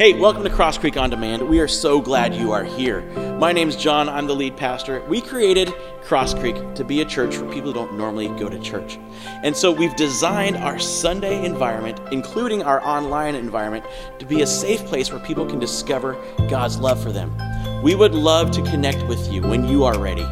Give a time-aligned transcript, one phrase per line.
[0.00, 1.46] Hey, welcome to Cross Creek On Demand.
[1.46, 3.02] We are so glad you are here.
[3.38, 5.04] My name's John, I'm the lead pastor.
[5.10, 8.58] We created Cross Creek to be a church for people who don't normally go to
[8.60, 8.98] church.
[9.44, 13.84] And so we've designed our Sunday environment, including our online environment,
[14.18, 16.16] to be a safe place where people can discover
[16.48, 17.36] God's love for them.
[17.82, 20.24] We would love to connect with you when you are ready.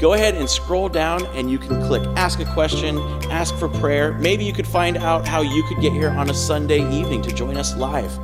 [0.00, 2.98] Go ahead and scroll down and you can click ask a question,
[3.30, 4.14] ask for prayer.
[4.14, 7.32] Maybe you could find out how you could get here on a Sunday evening to
[7.32, 8.18] join us live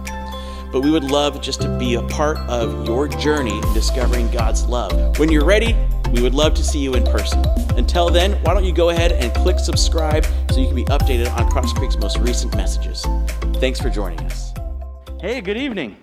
[0.73, 4.67] but we would love just to be a part of your journey in discovering God's
[4.67, 5.19] love.
[5.19, 5.77] When you're ready,
[6.13, 7.45] we would love to see you in person.
[7.77, 11.31] Until then, why don't you go ahead and click subscribe so you can be updated
[11.37, 13.05] on Cross Creek's most recent messages.
[13.55, 14.53] Thanks for joining us.
[15.21, 15.97] Hey, good evening.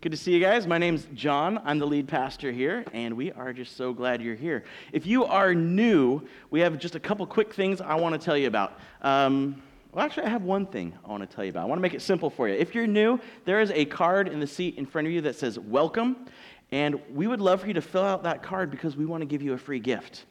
[0.00, 0.66] Good to see you guys.
[0.66, 1.62] My name's John.
[1.64, 4.64] I'm the lead pastor here, and we are just so glad you're here.
[4.92, 6.20] If you are new,
[6.50, 8.78] we have just a couple quick things I want to tell you about.
[9.00, 9.62] Um,
[9.94, 11.62] well, actually, I have one thing I want to tell you about.
[11.62, 12.54] I want to make it simple for you.
[12.56, 15.36] If you're new, there is a card in the seat in front of you that
[15.36, 16.26] says welcome,
[16.72, 19.26] and we would love for you to fill out that card because we want to
[19.26, 20.24] give you a free gift.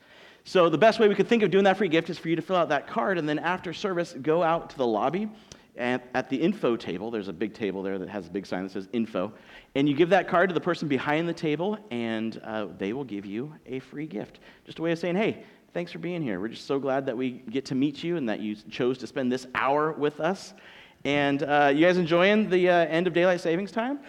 [0.44, 2.36] So, the best way we could think of doing that free gift is for you
[2.36, 5.30] to fill out that card, and then after service, go out to the lobby.
[5.76, 8.64] And at the info table, there's a big table there that has a big sign
[8.64, 9.34] that says info.
[9.74, 13.06] And you give that card to the person behind the table, and uh, they will
[13.06, 14.40] give you a free gift.
[14.66, 16.40] Just a way of saying, hey, thanks for being here.
[16.40, 19.08] We're just so glad that we get to meet you and that you chose to
[19.08, 20.54] spend this hour with us.
[21.04, 24.00] And uh, you guys enjoying the uh, end of daylight savings time?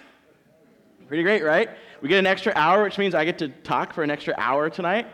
[1.08, 1.70] Pretty great, right?
[2.02, 4.68] We get an extra hour, which means I get to talk for an extra hour
[4.68, 5.06] tonight.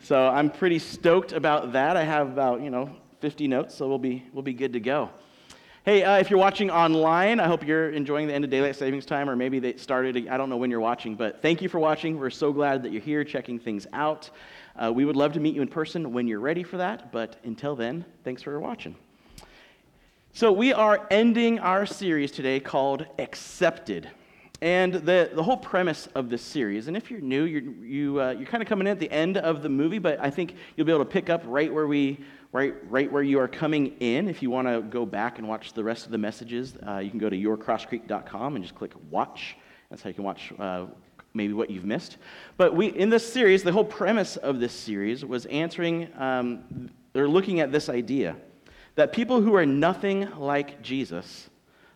[0.00, 1.96] So I'm pretty stoked about that.
[1.96, 5.10] I have about, you know, 50 notes, so we'll be, we'll be good to go.
[5.88, 9.06] Hey, uh, if you're watching online, I hope you're enjoying the end of daylight savings
[9.06, 11.78] time, or maybe they started, I don't know when you're watching, but thank you for
[11.78, 12.18] watching.
[12.18, 14.28] We're so glad that you're here checking things out.
[14.76, 17.36] Uh, we would love to meet you in person when you're ready for that, but
[17.44, 18.96] until then, thanks for watching.
[20.34, 24.10] So, we are ending our series today called Accepted.
[24.60, 28.32] And the, the whole premise of this series, and if you're new, you're, you, uh,
[28.32, 30.84] you're kind of coming in at the end of the movie, but I think you'll
[30.84, 32.18] be able to pick up right where, we,
[32.52, 34.28] right, right where you are coming in.
[34.28, 37.10] If you want to go back and watch the rest of the messages, uh, you
[37.10, 39.56] can go to yourcrosscreek.com and just click watch.
[39.90, 40.86] That's how you can watch uh,
[41.34, 42.16] maybe what you've missed.
[42.56, 47.28] But we, in this series, the whole premise of this series was answering um, or
[47.28, 48.36] looking at this idea
[48.94, 51.48] that people who are nothing like Jesus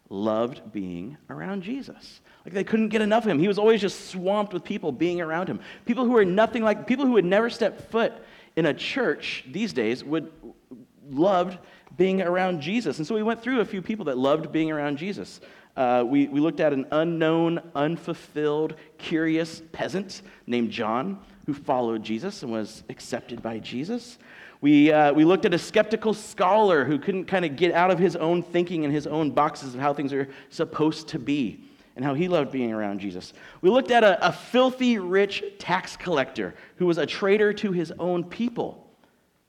[0.09, 2.21] loved being around Jesus.
[2.45, 3.39] Like they couldn't get enough of him.
[3.39, 5.61] He was always just swamped with people being around him.
[5.87, 8.13] People who are nothing like, people who would never step foot
[8.57, 10.31] in a church these days would
[11.09, 11.59] loved
[11.97, 12.99] being around Jesus.
[12.99, 15.41] And so we went through a few people that loved being around Jesus.
[15.77, 22.43] Uh, we, we looked at an unknown, unfulfilled, curious peasant named John who followed Jesus
[22.43, 24.19] and was accepted by Jesus.
[24.61, 27.99] We, uh, we looked at a skeptical scholar who couldn't kind of get out of
[27.99, 32.05] his own thinking and his own boxes of how things are supposed to be and
[32.05, 33.33] how he loved being around Jesus.
[33.61, 37.93] We looked at a, a filthy rich tax collector who was a traitor to his
[37.99, 38.87] own people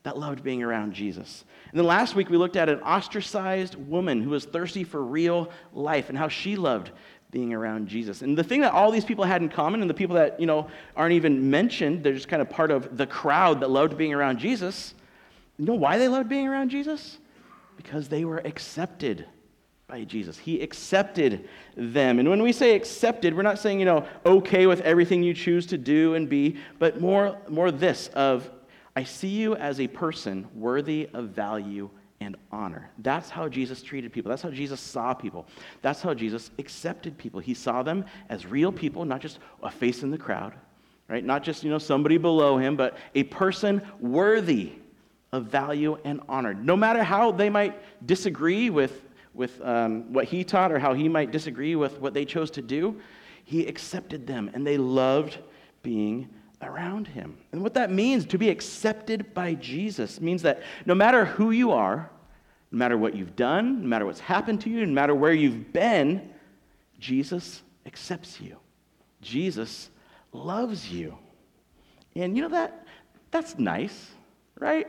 [0.03, 1.45] that loved being around Jesus.
[1.71, 5.49] And then last week we looked at an ostracized woman who was thirsty for real
[5.73, 6.91] life and how she loved
[7.31, 8.21] being around Jesus.
[8.21, 10.45] And the thing that all these people had in common, and the people that, you
[10.45, 14.13] know, aren't even mentioned, they're just kind of part of the crowd that loved being
[14.13, 14.93] around Jesus.
[15.57, 17.17] You know why they loved being around Jesus?
[17.75, 19.25] Because they were accepted
[19.93, 20.39] by Jesus.
[20.39, 22.17] He accepted them.
[22.17, 25.67] And when we say accepted, we're not saying, you know, okay with everything you choose
[25.67, 28.49] to do and be, but more, more this of
[28.95, 32.89] I see you as a person worthy of value and honor.
[32.97, 34.31] That's how Jesus treated people.
[34.31, 35.45] That's how Jesus saw people.
[35.83, 37.39] That's how Jesus accepted people.
[37.39, 40.55] He saw them as real people, not just a face in the crowd,
[41.07, 41.23] right?
[41.23, 44.71] Not just, you know, somebody below him, but a person worthy
[45.31, 46.55] of value and honor.
[46.55, 51.09] No matter how they might disagree with, with um, what he taught or how he
[51.09, 52.99] might disagree with what they chose to do,
[53.43, 55.37] he accepted them and they loved
[55.81, 56.29] being
[56.61, 57.37] around him.
[57.51, 61.71] And what that means to be accepted by Jesus means that no matter who you
[61.71, 62.09] are,
[62.71, 65.73] no matter what you've done, no matter what's happened to you, no matter where you've
[65.73, 66.29] been,
[66.99, 68.57] Jesus accepts you.
[69.21, 69.89] Jesus
[70.31, 71.17] loves you.
[72.15, 72.85] And you know that
[73.31, 74.11] that's nice,
[74.59, 74.87] right?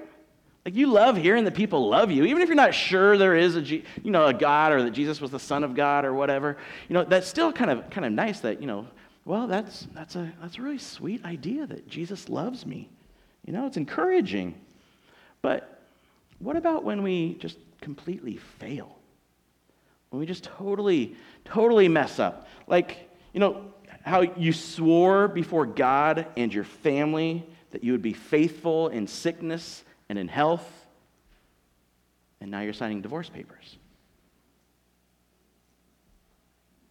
[0.65, 3.57] Like you love hearing that people love you, even if you're not sure there is
[3.57, 6.57] a you know a God or that Jesus was the Son of God or whatever.
[6.89, 8.87] You know that's still kind of kind of nice that you know
[9.25, 12.91] well, that's, that's, a, that's a really sweet idea that Jesus loves me.
[13.47, 14.55] You know, it's encouraging.
[15.41, 15.83] But
[16.39, 18.99] what about when we just completely fail?
[20.11, 22.47] When we just totally, totally mess up?
[22.67, 23.73] Like, you know,
[24.03, 29.84] how you swore before God and your family that you would be faithful in sickness
[30.09, 30.69] and in health,
[32.41, 33.77] and now you're signing divorce papers.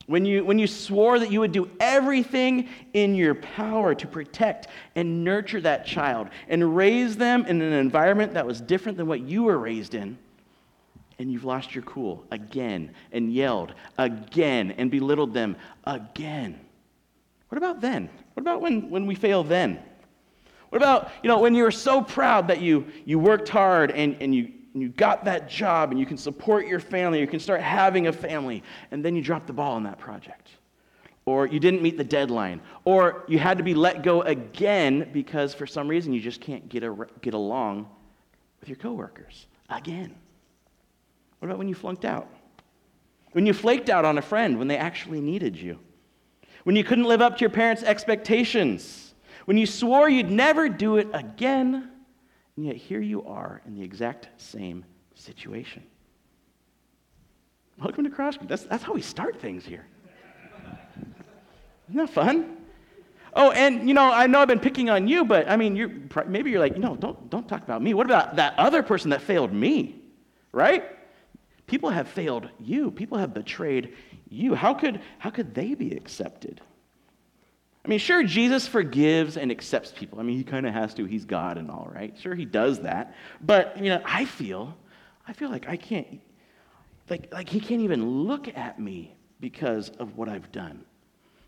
[0.05, 4.67] When you, when you swore that you would do everything in your power to protect
[4.95, 9.21] and nurture that child and raise them in an environment that was different than what
[9.21, 10.17] you were raised in,
[11.19, 15.55] and you've lost your cool again and yelled again and belittled them
[15.85, 16.59] again.
[17.47, 18.09] What about then?
[18.33, 19.79] What about when, when we fail then?
[20.73, 24.17] What about, you know, when you were so proud that you, you worked hard and,
[24.19, 27.61] and you, you got that job and you can support your family, you can start
[27.61, 30.49] having a family, and then you drop the ball on that project?
[31.27, 35.53] Or you didn't meet the deadline, or you had to be let go again because
[35.53, 37.87] for some reason you just can't get, a, get along
[38.59, 40.15] with your coworkers again.
[41.37, 42.27] What about when you flunked out?
[43.33, 45.77] When you flaked out on a friend when they actually needed you?
[46.63, 49.02] When you couldn't live up to your parents' expectations?
[49.45, 51.89] When you swore you'd never do it again?
[52.55, 54.85] And yet here you are in the exact same
[55.15, 55.83] situation.
[57.77, 58.49] Welcome to Cross Creek.
[58.49, 59.85] That's, that's how we start things here.
[61.89, 62.57] Isn't that fun?
[63.35, 65.91] Oh, and you know, I know I've been picking on you, but I mean, you're,
[66.27, 67.93] maybe you're like, no, don't, don't talk about me.
[67.93, 69.95] What about that other person that failed me?
[70.51, 70.83] Right?
[71.65, 72.91] People have failed you.
[72.91, 73.95] People have betrayed
[74.29, 74.53] you.
[74.53, 76.61] How could, how could they be accepted?
[77.85, 80.19] I mean, sure, Jesus forgives and accepts people.
[80.19, 81.05] I mean, he kind of has to.
[81.05, 82.17] He's God and all, right?
[82.17, 83.13] Sure, he does that.
[83.41, 84.77] But, you know, I feel,
[85.27, 86.21] I feel like I can't,
[87.09, 90.85] like, like he can't even look at me because of what I've done.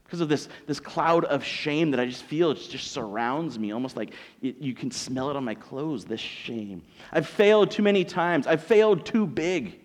[0.04, 3.72] Because of this, this cloud of shame that I just feel, it just surrounds me,
[3.72, 6.84] almost like it, you can smell it on my clothes, this shame.
[7.14, 8.46] I've failed too many times.
[8.46, 9.80] I've failed too big.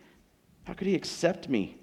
[0.64, 1.79] How could he accept me?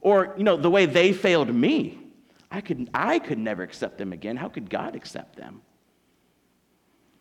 [0.00, 2.05] Or, you know, the way they failed me.
[2.50, 4.36] I could, I could never accept them again.
[4.36, 5.62] How could God accept them?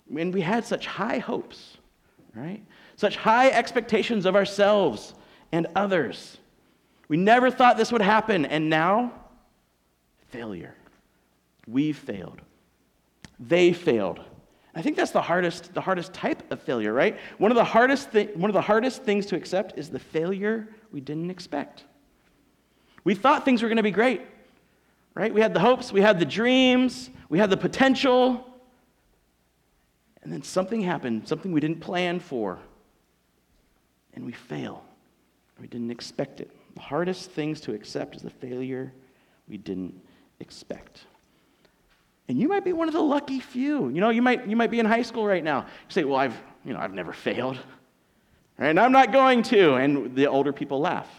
[0.07, 1.77] When we had such high hopes,
[2.35, 2.63] right?
[2.95, 5.13] Such high expectations of ourselves
[5.51, 6.37] and others.
[7.07, 9.13] We never thought this would happen, and now,
[10.29, 10.75] failure.
[11.67, 12.41] We failed.
[13.39, 14.21] They failed.
[14.75, 17.17] I think that's the hardest, the hardest type of failure, right?
[17.37, 20.67] One of the hardest, thi- one of the hardest things to accept is the failure
[20.91, 21.85] we didn't expect.
[23.03, 24.21] We thought things were going to be great
[25.15, 25.33] right?
[25.33, 28.45] We had the hopes, we had the dreams, we had the potential.
[30.21, 32.59] And then something happened, something we didn't plan for.
[34.13, 34.83] And we fail.
[35.59, 36.51] We didn't expect it.
[36.75, 38.91] The hardest things to accept is the failure
[39.47, 39.99] we didn't
[40.39, 41.05] expect.
[42.27, 43.89] And you might be one of the lucky few.
[43.89, 45.61] You know, you might, you might be in high school right now.
[45.61, 46.35] You say, well, I've,
[46.65, 47.59] you know, I've never failed.
[48.57, 49.75] And I'm not going to.
[49.75, 51.09] And the older people laugh.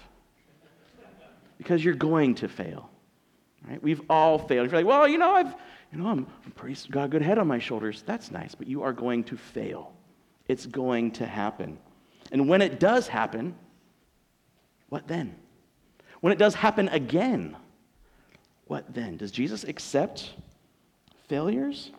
[1.59, 2.91] Because you're going to fail.
[3.69, 3.83] Right?
[3.83, 4.67] We've all failed.
[4.67, 5.55] If you're like, well, you know, I've,
[5.93, 8.03] you know, I'm, I'm pretty, got a good head on my shoulders.
[8.07, 9.93] That's nice, but you are going to fail.
[10.47, 11.79] It's going to happen.
[12.33, 13.55] And when it does happen,
[14.89, 15.35] what then?
[16.21, 17.57] When it does happen again,
[18.67, 19.17] what then?
[19.17, 20.33] Does Jesus accept
[21.29, 21.91] failures?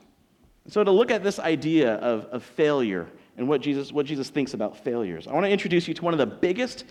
[0.69, 4.53] So, to look at this idea of, of failure and what Jesus, what Jesus thinks
[4.53, 6.85] about failures, I want to introduce you to one of the biggest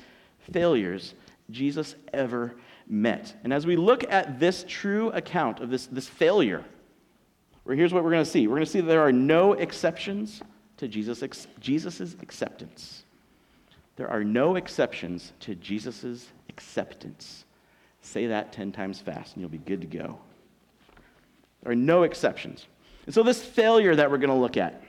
[0.52, 1.14] failures
[1.50, 2.55] Jesus ever
[2.88, 3.35] met.
[3.44, 6.65] And as we look at this true account of this, this failure,
[7.69, 8.47] here's what we're going to see.
[8.47, 10.43] We're going to see that there are no exceptions
[10.77, 13.05] to Jesus' Jesus's acceptance.
[13.97, 17.44] There are no exceptions to Jesus' acceptance.
[18.03, 20.19] Say that 10 times fast, and you'll be good to go.
[21.62, 22.66] There are no exceptions.
[23.07, 24.83] And so, this failure that we're going to look at,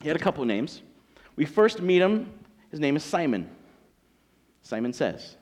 [0.00, 0.82] he had a couple names.
[1.36, 2.32] We first meet him,
[2.70, 3.48] his name is Simon.
[4.62, 5.36] Simon says?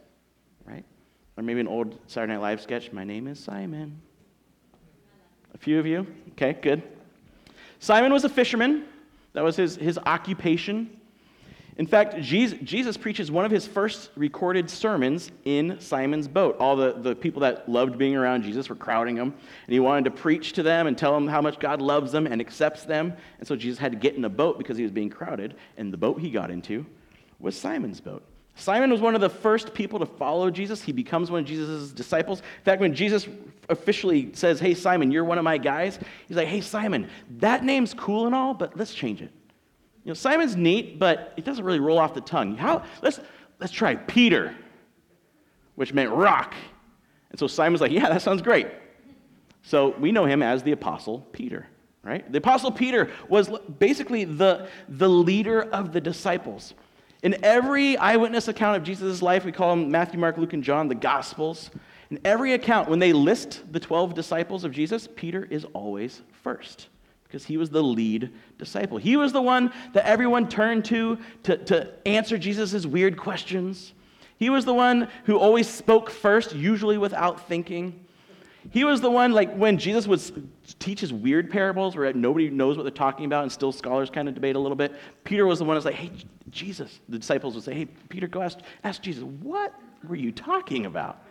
[1.36, 2.92] Or maybe an old Saturday Night Live sketch.
[2.92, 4.00] My name is Simon.
[5.54, 6.06] A few of you?
[6.32, 6.82] Okay, good.
[7.78, 8.84] Simon was a fisherman.
[9.32, 10.98] That was his, his occupation.
[11.78, 16.58] In fact, Jesus, Jesus, preaches one of his first recorded sermons in Simon's boat.
[16.58, 19.32] All the, the people that loved being around Jesus were crowding him,
[19.66, 22.26] and he wanted to preach to them and tell them how much God loves them
[22.26, 23.14] and accepts them.
[23.38, 25.90] And so Jesus had to get in a boat because he was being crowded, and
[25.90, 26.84] the boat he got into
[27.38, 28.22] was Simon's boat.
[28.54, 30.82] Simon was one of the first people to follow Jesus.
[30.82, 32.40] He becomes one of Jesus' disciples.
[32.40, 33.26] In fact, when Jesus
[33.68, 37.94] officially says, Hey, Simon, you're one of my guys, he's like, Hey, Simon, that name's
[37.94, 39.30] cool and all, but let's change it.
[40.04, 42.56] You know, Simon's neat, but it doesn't really roll off the tongue.
[42.56, 43.20] How, let's,
[43.58, 44.54] let's try Peter,
[45.76, 46.54] which meant rock.
[47.30, 48.68] And so Simon's like, Yeah, that sounds great.
[49.62, 51.66] So we know him as the Apostle Peter,
[52.02, 52.30] right?
[52.30, 56.74] The Apostle Peter was basically the, the leader of the disciples.
[57.22, 60.88] In every eyewitness account of Jesus' life, we call them Matthew, Mark, Luke, and John,
[60.88, 61.70] the Gospels.
[62.10, 66.88] In every account, when they list the 12 disciples of Jesus, Peter is always first
[67.22, 68.98] because he was the lead disciple.
[68.98, 73.94] He was the one that everyone turned to to, to answer Jesus' weird questions.
[74.36, 78.01] He was the one who always spoke first, usually without thinking.
[78.70, 80.20] He was the one, like, when Jesus would
[80.78, 84.28] teach his weird parables where nobody knows what they're talking about and still scholars kind
[84.28, 84.94] of debate a little bit.
[85.24, 86.10] Peter was the one who's like, hey,
[86.50, 87.00] Jesus.
[87.08, 89.74] The disciples would say, hey, Peter, go ask, ask Jesus, what
[90.06, 91.22] were you talking about?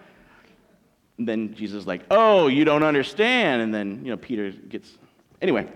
[1.18, 3.62] And then Jesus is like, oh, you don't understand.
[3.62, 4.98] And then, you know, Peter gets.
[5.42, 5.68] Anyway,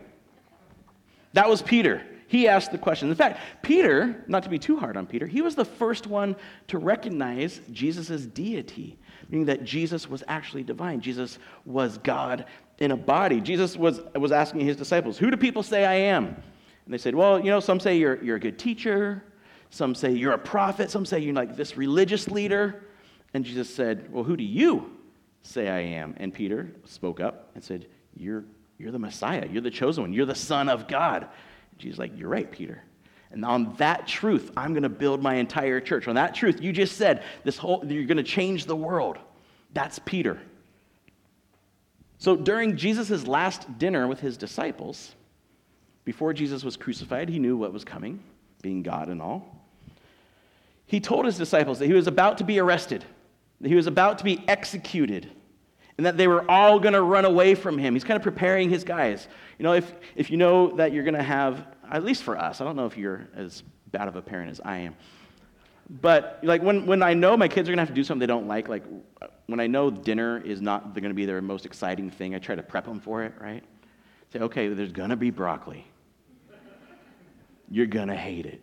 [1.33, 2.01] that was Peter.
[2.27, 3.09] He asked the question.
[3.09, 6.35] In fact, Peter, not to be too hard on Peter, he was the first one
[6.67, 8.97] to recognize Jesus' deity,
[9.29, 11.01] meaning that Jesus was actually divine.
[11.01, 12.45] Jesus was God
[12.79, 13.41] in a body.
[13.41, 16.25] Jesus was, was asking his disciples, Who do people say I am?
[16.25, 19.23] And they said, Well, you know, some say you're, you're a good teacher,
[19.69, 22.83] some say you're a prophet, some say you're like this religious leader.
[23.33, 24.97] And Jesus said, Well, who do you
[25.41, 26.15] say I am?
[26.17, 28.45] And Peter spoke up and said, You're,
[28.77, 29.47] you're the Messiah.
[29.51, 30.13] You're the chosen one.
[30.13, 31.27] You're the Son of God.
[31.77, 32.83] Jesus like, You're right, Peter.
[33.35, 36.07] And on that truth, I'm going to build my entire church.
[36.07, 39.17] On that truth, you just said this whole you're going to change the world.
[39.73, 40.39] That's Peter.
[42.17, 45.13] So during Jesus' last dinner with his disciples,
[46.05, 48.23] before Jesus was crucified, he knew what was coming,
[48.61, 49.45] being God and all.
[50.85, 53.03] He told his disciples that he was about to be arrested,
[53.59, 55.29] that he was about to be executed,
[55.97, 57.95] and that they were all going to run away from him.
[57.95, 59.27] He's kind of preparing his guys.
[59.59, 62.61] You know, if, if you know that you're going to have, at least for us,
[62.61, 64.95] I don't know if you're as bad of a parent as I am,
[65.89, 68.25] but like when, when I know my kids are to have to do something they
[68.25, 68.83] don't like, like
[69.45, 72.63] when I know dinner is not to be their most exciting thing, I try to
[72.63, 73.63] prep them for it, right?
[74.33, 75.85] Say, okay, there's to be broccoli.
[77.69, 78.61] You're to hate it,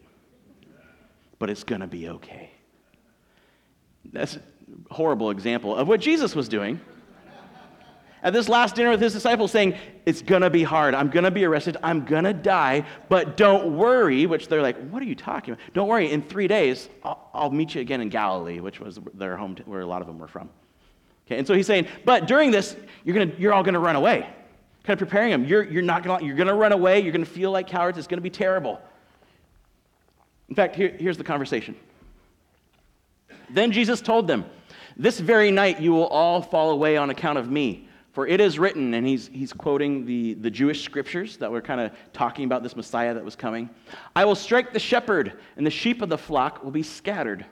[1.38, 2.50] but it's to be okay.
[4.12, 4.41] That's a
[4.91, 6.81] horrible example of what Jesus was doing
[8.23, 9.76] at this last dinner with his disciples saying,
[10.07, 10.95] It's going to be hard.
[10.95, 11.76] I'm going to be arrested.
[11.83, 12.87] I'm going to die.
[13.09, 15.64] But don't worry, which they're like, What are you talking about?
[15.75, 16.11] Don't worry.
[16.11, 19.81] In three days, I'll, I'll meet you again in Galilee, which was their home, where
[19.81, 20.50] a lot of them were from.
[21.26, 23.97] Okay, and so he's saying, But during this, you're, gonna, you're all going to run
[23.97, 24.29] away.
[24.85, 25.45] Kind of preparing them.
[25.45, 27.00] You're, you're not going to, you're going to run away.
[27.00, 27.99] You're going to feel like cowards.
[27.99, 28.81] It's going to be terrible.
[30.49, 31.75] In fact, here, here's the conversation.
[33.50, 34.45] Then Jesus told them,
[34.97, 37.88] This very night you will all fall away on account of me.
[38.12, 41.81] For it is written, and he's, he's quoting the, the Jewish scriptures that were kind
[41.81, 43.71] of talking about this Messiah that was coming
[44.14, 47.47] I will strike the shepherd, and the sheep of the flock will be scattered.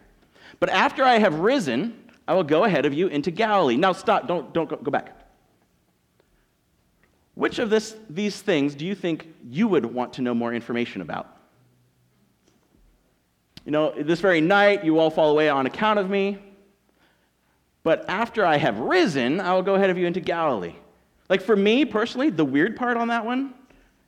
[0.58, 1.96] But after I have risen,
[2.28, 3.76] I will go ahead of you into Galilee.
[3.76, 5.16] Now, stop, don't, don't go, go back.
[7.34, 11.00] Which of this, these things do you think you would want to know more information
[11.00, 11.38] about?
[13.64, 16.38] You know, this very night you all fall away on account of me.
[17.82, 20.74] But after I have risen, I will go ahead of you into Galilee.
[21.28, 23.54] Like for me personally, the weird part on that one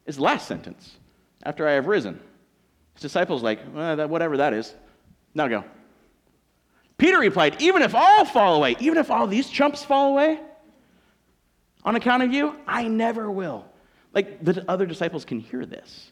[0.06, 0.96] is last sentence.
[1.44, 2.20] After I have risen.
[2.94, 4.74] His disciples like, well, that, whatever that is.
[5.34, 5.64] Now go.
[6.98, 10.38] Peter replied, even if all fall away, even if all these chumps fall away
[11.84, 13.64] on account of you, I never will.
[14.14, 16.10] Like the other disciples can hear this.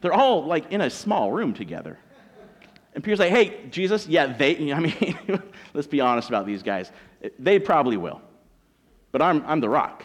[0.00, 1.98] They're all like in a small room together.
[2.94, 5.42] And Peter's like, hey, Jesus, yeah, they, I mean,
[5.74, 6.90] let's be honest about these guys.
[7.38, 8.20] They probably will.
[9.12, 10.04] But I'm, I'm the rock,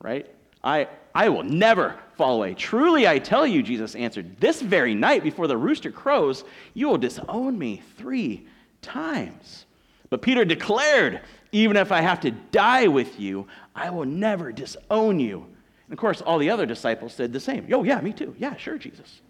[0.00, 0.26] right?
[0.62, 2.54] I, I will never fall away.
[2.54, 6.98] Truly, I tell you, Jesus answered, this very night before the rooster crows, you will
[6.98, 8.46] disown me three
[8.82, 9.66] times.
[10.10, 11.20] But Peter declared,
[11.52, 15.46] even if I have to die with you, I will never disown you.
[15.86, 17.66] And of course, all the other disciples said the same.
[17.72, 18.34] Oh, yeah, me too.
[18.38, 19.22] Yeah, sure, Jesus.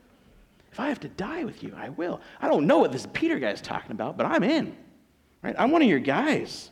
[0.73, 2.21] If I have to die with you, I will.
[2.41, 4.77] I don't know what this Peter guy is talking about, but I'm in.
[5.43, 5.55] Right?
[5.59, 6.71] I'm one of your guys.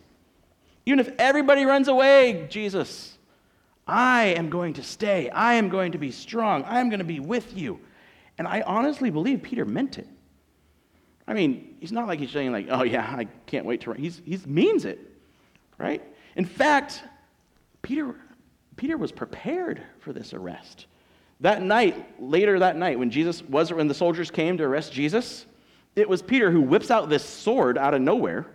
[0.87, 3.19] Even if everybody runs away, Jesus,
[3.87, 5.31] I am going to stay.
[5.31, 6.62] I am going to be strong.
[6.64, 7.81] I am going to be with you.
[8.37, 10.07] And I honestly believe Peter meant it.
[11.26, 14.23] I mean, he's not like he's saying like, "Oh yeah, I can't wait to." He's
[14.25, 14.99] he means it,
[15.76, 16.02] right?
[16.37, 17.02] In fact,
[17.83, 18.14] Peter
[18.76, 20.87] Peter was prepared for this arrest.
[21.40, 25.47] That night, later that night, when Jesus was when the soldiers came to arrest Jesus,
[25.95, 28.47] it was Peter who whips out this sword out of nowhere.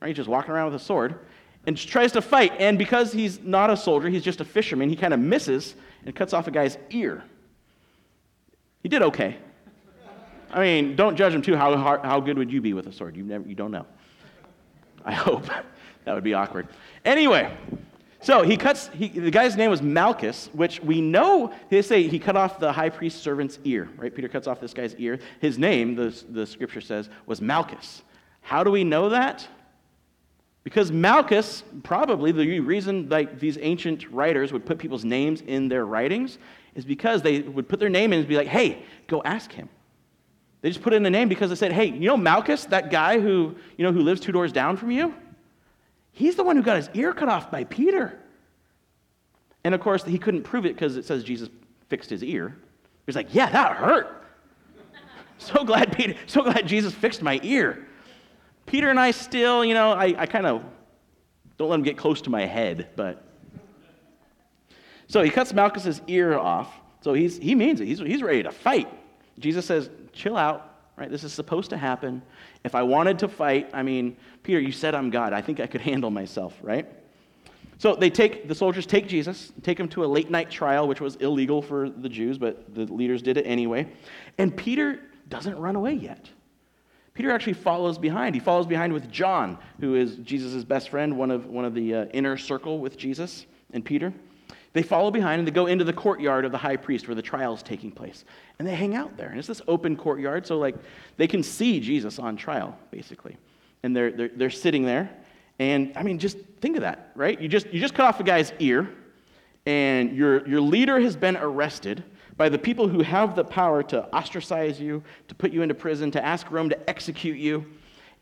[0.00, 0.08] Right?
[0.08, 1.18] He's just walking around with a sword
[1.66, 2.52] and tries to fight.
[2.58, 5.74] And because he's not a soldier, he's just a fisherman, he kind of misses
[6.04, 7.22] and cuts off a guy's ear.
[8.82, 9.36] He did okay.
[10.50, 11.56] I mean, don't judge him too.
[11.56, 13.16] How, how good would you be with a sword?
[13.16, 13.86] You, never, you don't know.
[15.04, 15.46] I hope.
[16.04, 16.68] that would be awkward.
[17.04, 17.56] Anyway,
[18.22, 22.18] so he cuts, he, the guy's name was Malchus, which we know, they say he
[22.18, 24.14] cut off the high priest's servant's ear, right?
[24.14, 25.18] Peter cuts off this guy's ear.
[25.40, 28.02] His name, the, the scripture says, was Malchus.
[28.40, 29.46] How do we know that?
[30.64, 35.84] Because Malchus, probably the reason like these ancient writers would put people's names in their
[35.84, 36.38] writings
[36.76, 39.68] is because they would put their name in and be like, hey, go ask him.
[40.60, 43.18] They just put in a name because they said, hey, you know Malchus, that guy
[43.18, 45.12] who, you know, who lives two doors down from you?
[46.12, 48.18] He's the one who got his ear cut off by Peter.
[49.64, 51.48] And of course, he couldn't prove it because it says Jesus
[51.88, 52.56] fixed his ear.
[53.06, 54.24] He's like, yeah, that hurt.
[55.38, 57.86] so glad Peter, so glad Jesus fixed my ear.
[58.66, 60.62] Peter and I still, you know, I, I kind of
[61.58, 63.24] don't let him get close to my head, but.
[65.08, 66.72] So he cuts Malchus's ear off.
[67.02, 67.86] So he's, he means it.
[67.86, 68.88] He's, he's ready to fight.
[69.38, 70.71] Jesus says, chill out,
[71.02, 71.10] right?
[71.10, 72.22] This is supposed to happen.
[72.62, 75.32] If I wanted to fight, I mean, Peter, you said I'm God.
[75.32, 76.86] I think I could handle myself, right?
[77.78, 81.00] So they take the soldiers take Jesus, take him to a late night trial, which
[81.00, 83.88] was illegal for the Jews, but the leaders did it anyway.
[84.38, 86.30] And Peter doesn't run away yet.
[87.14, 88.36] Peter actually follows behind.
[88.36, 91.94] He follows behind with John, who is Jesus' best friend, one of, one of the
[91.94, 94.14] uh, inner circle with Jesus and Peter.
[94.72, 97.22] They follow behind and they go into the courtyard of the high priest where the
[97.22, 98.24] trial is taking place.
[98.58, 99.28] And they hang out there.
[99.28, 100.76] And it's this open courtyard, so like
[101.16, 103.36] they can see Jesus on trial, basically.
[103.82, 105.10] And they're, they're, they're sitting there.
[105.58, 107.38] And I mean, just think of that, right?
[107.38, 108.88] You just, you just cut off a guy's ear,
[109.66, 112.02] and your, your leader has been arrested
[112.36, 116.10] by the people who have the power to ostracize you, to put you into prison,
[116.12, 117.66] to ask Rome to execute you,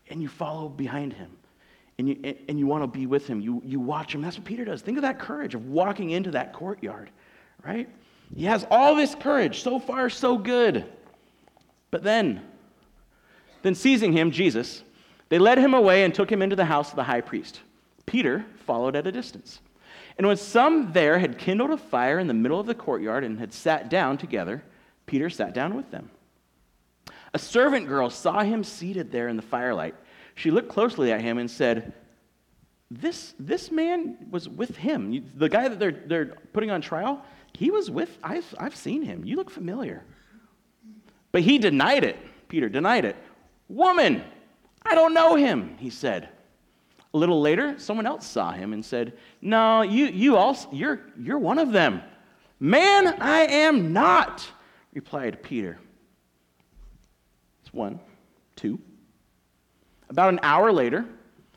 [0.09, 1.31] and you follow behind him
[2.01, 3.41] and you, and you want to be with him.
[3.41, 4.21] You, you watch him.
[4.21, 4.81] That's what Peter does.
[4.81, 7.11] Think of that courage of walking into that courtyard,
[7.63, 7.87] right?
[8.35, 9.61] He has all this courage.
[9.61, 10.85] So far, so good.
[11.91, 12.41] But then,
[13.61, 14.81] then seizing him, Jesus,
[15.29, 17.59] they led him away and took him into the house of the high priest.
[18.07, 19.59] Peter followed at a distance.
[20.17, 23.39] And when some there had kindled a fire in the middle of the courtyard and
[23.39, 24.63] had sat down together,
[25.05, 26.09] Peter sat down with them.
[27.35, 29.93] A servant girl saw him seated there in the firelight
[30.41, 31.93] she looked closely at him and said,
[32.89, 35.23] This, this man was with him.
[35.35, 39.23] The guy that they're, they're putting on trial, he was with, I've, I've seen him.
[39.23, 40.03] You look familiar.
[41.31, 42.17] But he denied it.
[42.47, 43.15] Peter denied it.
[43.69, 44.23] Woman,
[44.81, 46.29] I don't know him, he said.
[47.13, 51.37] A little later, someone else saw him and said, No, you, you also, you're, you're
[51.37, 52.01] one of them.
[52.59, 54.49] Man, I am not,
[54.91, 55.77] replied Peter.
[57.61, 57.99] It's one,
[58.55, 58.79] two,
[60.11, 61.05] about an hour later,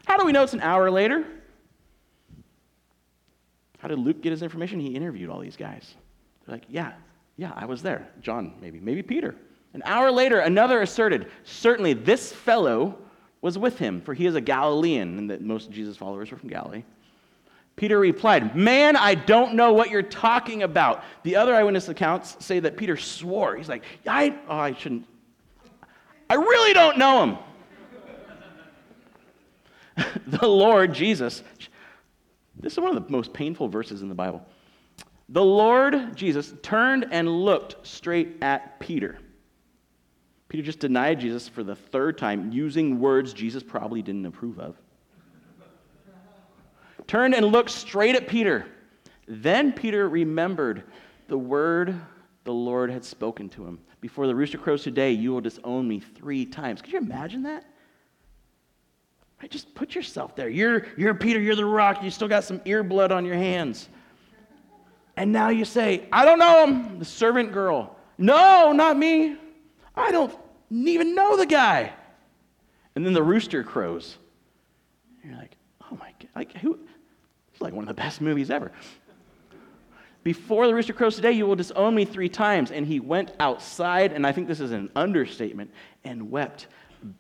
[0.06, 1.24] how do we know it's an hour later?
[3.80, 4.80] How did Luke get his information?
[4.80, 5.94] He interviewed all these guys.
[6.46, 6.92] They're like, yeah,
[7.36, 8.08] yeah, I was there.
[8.22, 9.34] John, maybe, maybe Peter.
[9.74, 12.96] An hour later, another asserted, certainly this fellow
[13.42, 16.38] was with him, for he is a Galilean, and that most of Jesus' followers were
[16.38, 16.84] from Galilee.
[17.76, 21.02] Peter replied, Man, I don't know what you're talking about.
[21.24, 23.56] The other eyewitness accounts say that Peter swore.
[23.56, 25.06] He's like, I, oh, I shouldn't.
[26.30, 27.38] I really don't know him.
[30.26, 31.42] the Lord Jesus,
[32.58, 34.44] this is one of the most painful verses in the Bible.
[35.28, 39.18] The Lord Jesus turned and looked straight at Peter.
[40.48, 44.76] Peter just denied Jesus for the third time, using words Jesus probably didn't approve of.
[47.06, 48.66] Turned and looked straight at Peter.
[49.26, 50.84] Then Peter remembered
[51.28, 52.00] the word
[52.44, 53.80] the Lord had spoken to him.
[54.00, 56.82] Before the rooster crows today, you will disown me three times.
[56.82, 57.64] Could you imagine that?
[59.40, 59.50] Right?
[59.50, 60.48] Just put yourself there.
[60.48, 63.88] You're, you're Peter, you're the rock, you still got some ear blood on your hands.
[65.16, 67.96] And now you say, I don't know him, the servant girl.
[68.18, 69.36] No, not me.
[69.94, 70.34] I don't
[70.70, 71.92] even know the guy.
[72.96, 74.16] And then the rooster crows.
[75.22, 76.78] You're like, oh my God, like who?
[77.52, 78.72] It's like one of the best movies ever.
[80.24, 82.70] Before the rooster crows today, you will disown me three times.
[82.70, 85.70] And he went outside, and I think this is an understatement,
[86.02, 86.66] and wept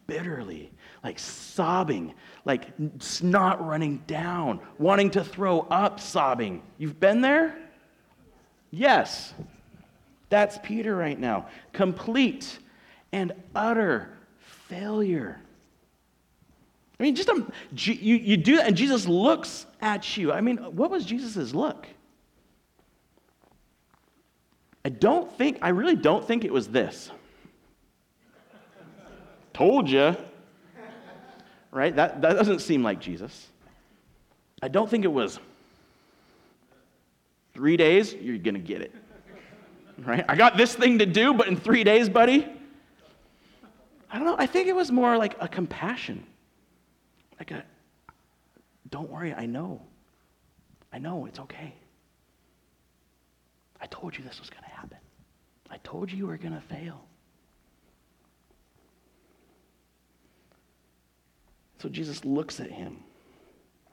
[0.06, 0.72] bitterly
[1.04, 2.14] like sobbing,
[2.46, 6.62] like snot running down, wanting to throw up, sobbing.
[6.78, 7.56] You've been there?
[8.70, 9.34] Yes.
[10.30, 11.46] That's Peter right now.
[11.74, 12.58] Complete
[13.12, 15.38] and utter failure.
[16.98, 20.32] I mean, just um, you, you do that, and Jesus looks at you.
[20.32, 21.86] I mean, what was Jesus' look?
[24.86, 27.10] I don't think, I really don't think it was this.
[29.52, 30.16] Told you
[31.74, 31.94] right?
[31.94, 33.48] That, that doesn't seem like Jesus.
[34.62, 35.38] I don't think it was
[37.52, 38.94] three days, you're going to get it.
[39.98, 40.24] Right?
[40.28, 42.48] I got this thing to do, but in three days, buddy.
[44.10, 44.36] I don't know.
[44.38, 46.24] I think it was more like a compassion.
[47.38, 47.64] Like a,
[48.90, 49.82] don't worry, I know.
[50.92, 51.74] I know, it's okay.
[53.80, 54.98] I told you this was going to happen.
[55.70, 57.04] I told you you were going to fail.
[61.84, 62.96] So Jesus looks at him.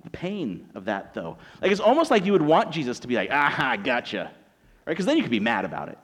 [0.06, 1.38] The pain of that, though.
[1.62, 4.32] Like, it's almost like you would want Jesus to be like, aha, gotcha.
[4.86, 4.93] Right?
[4.93, 5.97] Because then you could be mad about it.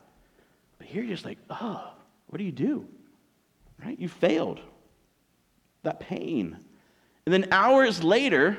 [0.79, 1.93] But here you're just like, oh,
[2.27, 2.85] what do you do?
[3.81, 3.97] Right?
[3.97, 4.59] You failed.
[5.83, 6.57] That pain.
[7.25, 8.57] And then hours later,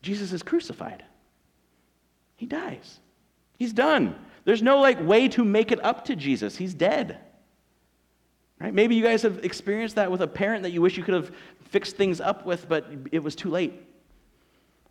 [0.00, 1.04] Jesus is crucified.
[2.36, 2.98] He dies.
[3.58, 4.14] He's done.
[4.46, 6.56] There's no like way to make it up to Jesus.
[6.56, 7.18] He's dead.
[8.60, 8.74] Right?
[8.74, 11.32] Maybe you guys have experienced that with a parent that you wish you could have
[11.70, 13.72] fixed things up with, but it was too late.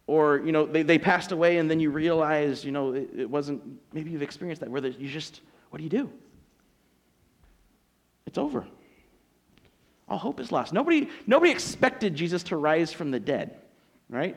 [0.07, 3.29] Or, you know, they, they passed away and then you realize, you know, it, it
[3.29, 3.61] wasn't,
[3.93, 6.11] maybe you've experienced that where you just, what do you do?
[8.25, 8.65] It's over.
[10.07, 10.73] All hope is lost.
[10.73, 13.59] Nobody, nobody expected Jesus to rise from the dead,
[14.09, 14.35] right?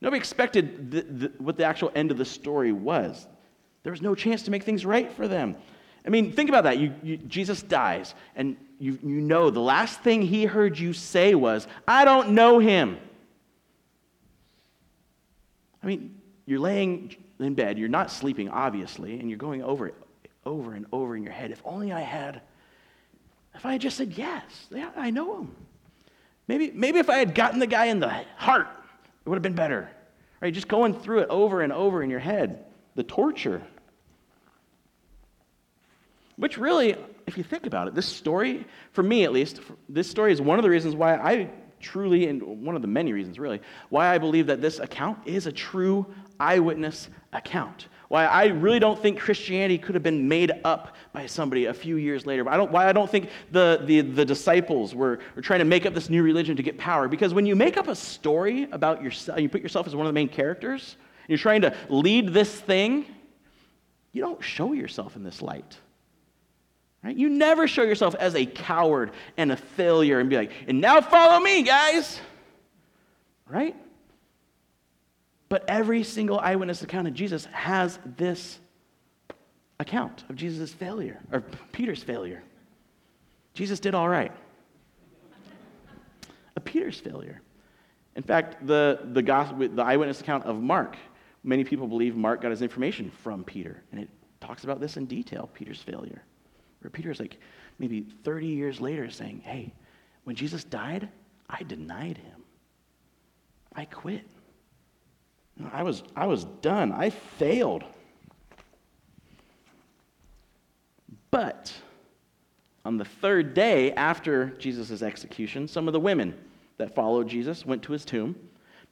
[0.00, 3.26] Nobody expected the, the, what the actual end of the story was.
[3.82, 5.56] There was no chance to make things right for them.
[6.08, 6.78] I mean, think about that.
[6.78, 11.34] You, you, Jesus dies, and you, you know the last thing he heard you say
[11.34, 12.96] was, I don't know him.
[15.82, 19.94] I mean, you're laying in bed, you're not sleeping, obviously, and you're going over it
[20.46, 21.50] over and over in your head.
[21.50, 22.40] If only I had,
[23.54, 25.54] if I had just said yes, yeah, I know him.
[26.46, 28.68] Maybe, maybe if I had gotten the guy in the heart,
[29.26, 29.90] it would have been better.
[30.40, 30.54] Right?
[30.54, 33.60] Just going through it over and over in your head, the torture.
[36.38, 36.94] Which really,
[37.26, 40.58] if you think about it, this story, for me at least, this story is one
[40.58, 44.18] of the reasons why I truly, and one of the many reasons really, why I
[44.18, 46.06] believe that this account is a true
[46.38, 47.88] eyewitness account.
[48.06, 51.96] Why I really don't think Christianity could have been made up by somebody a few
[51.96, 52.48] years later.
[52.48, 55.86] I don't, why I don't think the, the, the disciples were, were trying to make
[55.86, 57.08] up this new religion to get power.
[57.08, 60.10] Because when you make up a story about yourself, you put yourself as one of
[60.10, 60.96] the main characters,
[61.26, 63.04] you're trying to lead this thing,
[64.12, 65.76] you don't show yourself in this light.
[67.02, 67.16] Right?
[67.16, 71.00] You never show yourself as a coward and a failure and be like, and now
[71.00, 72.20] follow me, guys.
[73.46, 73.76] Right?
[75.48, 78.58] But every single eyewitness account of Jesus has this
[79.80, 81.40] account of Jesus' failure, or
[81.72, 82.42] Peter's failure.
[83.54, 84.32] Jesus did all right.
[86.56, 87.40] A Peter's failure.
[88.16, 90.96] In fact, the, the, gospel, the eyewitness account of Mark,
[91.44, 93.82] many people believe Mark got his information from Peter.
[93.92, 94.08] And it
[94.40, 96.22] talks about this in detail Peter's failure.
[96.88, 97.36] Where Peter's like
[97.78, 99.74] maybe 30 years later saying, Hey,
[100.24, 101.10] when Jesus died,
[101.50, 102.42] I denied him.
[103.74, 104.26] I quit.
[105.70, 106.92] I was, I was done.
[106.92, 107.84] I failed.
[111.30, 111.74] But
[112.86, 116.34] on the third day after Jesus' execution, some of the women
[116.78, 118.34] that followed Jesus went to his tomb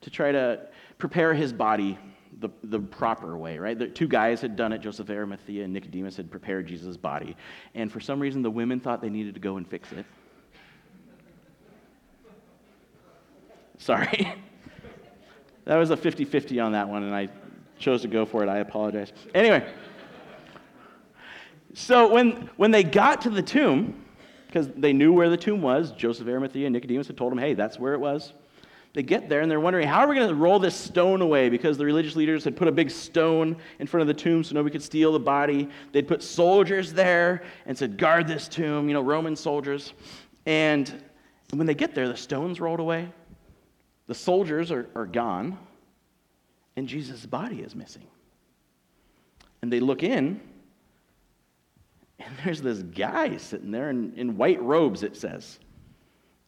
[0.01, 0.67] to try to
[0.99, 1.97] prepare his body
[2.39, 3.77] the, the proper way, right?
[3.77, 4.79] The two guys had done it.
[4.79, 7.35] Joseph Arimathea and Nicodemus had prepared Jesus' body.
[7.73, 10.05] And for some reason, the women thought they needed to go and fix it.
[13.77, 14.33] Sorry.
[15.65, 17.27] That was a 50 50 on that one, and I
[17.77, 18.47] chose to go for it.
[18.47, 19.11] I apologize.
[19.35, 19.69] Anyway,
[21.73, 24.05] so when, when they got to the tomb,
[24.47, 27.53] because they knew where the tomb was, Joseph Arimathea and Nicodemus had told them, hey,
[27.53, 28.31] that's where it was.
[28.97, 31.49] They get there and they're wondering, how are we going to roll this stone away?
[31.49, 34.55] Because the religious leaders had put a big stone in front of the tomb so
[34.55, 35.69] nobody could steal the body.
[35.91, 39.93] They'd put soldiers there and said, guard this tomb, you know, Roman soldiers.
[40.47, 40.91] And
[41.53, 43.07] when they get there, the stone's rolled away,
[44.07, 45.59] the soldiers are, are gone,
[46.75, 48.07] and Jesus' body is missing.
[49.61, 50.41] And they look in,
[52.17, 55.59] and there's this guy sitting there in, in white robes, it says.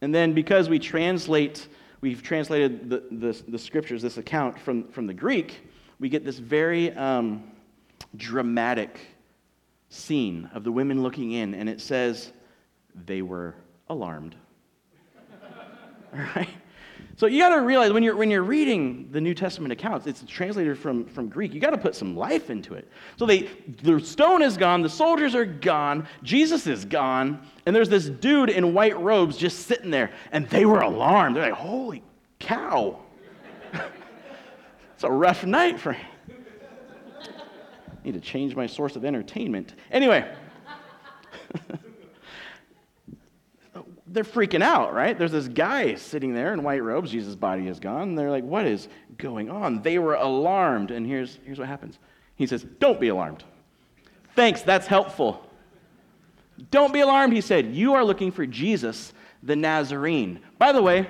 [0.00, 1.68] And then because we translate,
[2.00, 5.66] we've translated the, the, the scriptures, this account from, from the Greek,
[5.98, 7.44] we get this very um,
[8.16, 8.98] dramatic
[9.90, 12.32] scene of the women looking in, and it says,
[13.06, 13.54] they were
[13.88, 14.34] alarmed.
[16.12, 16.48] All right?
[17.20, 20.24] So you got to realize when you're, when you're reading the New Testament accounts, it's
[20.26, 21.52] translated from, from Greek.
[21.52, 22.88] You got to put some life into it.
[23.18, 23.50] So they,
[23.82, 28.48] the stone is gone, the soldiers are gone, Jesus is gone, and there's this dude
[28.48, 31.36] in white robes just sitting there, and they were alarmed.
[31.36, 32.02] They're like, holy
[32.38, 33.00] cow.
[34.94, 36.06] it's a rough night for him.
[37.20, 39.74] I Need to change my source of entertainment.
[39.90, 40.26] Anyway.
[44.10, 45.16] they're freaking out, right?
[45.16, 47.12] There's this guy sitting there in white robes.
[47.12, 48.16] Jesus' body is gone.
[48.16, 49.82] They're like, what is going on?
[49.82, 50.90] They were alarmed.
[50.90, 51.98] And here's, here's what happens
[52.34, 53.44] He says, Don't be alarmed.
[54.34, 55.46] Thanks, that's helpful.
[56.70, 57.74] Don't be alarmed, he said.
[57.74, 60.40] You are looking for Jesus, the Nazarene.
[60.58, 61.08] By the way,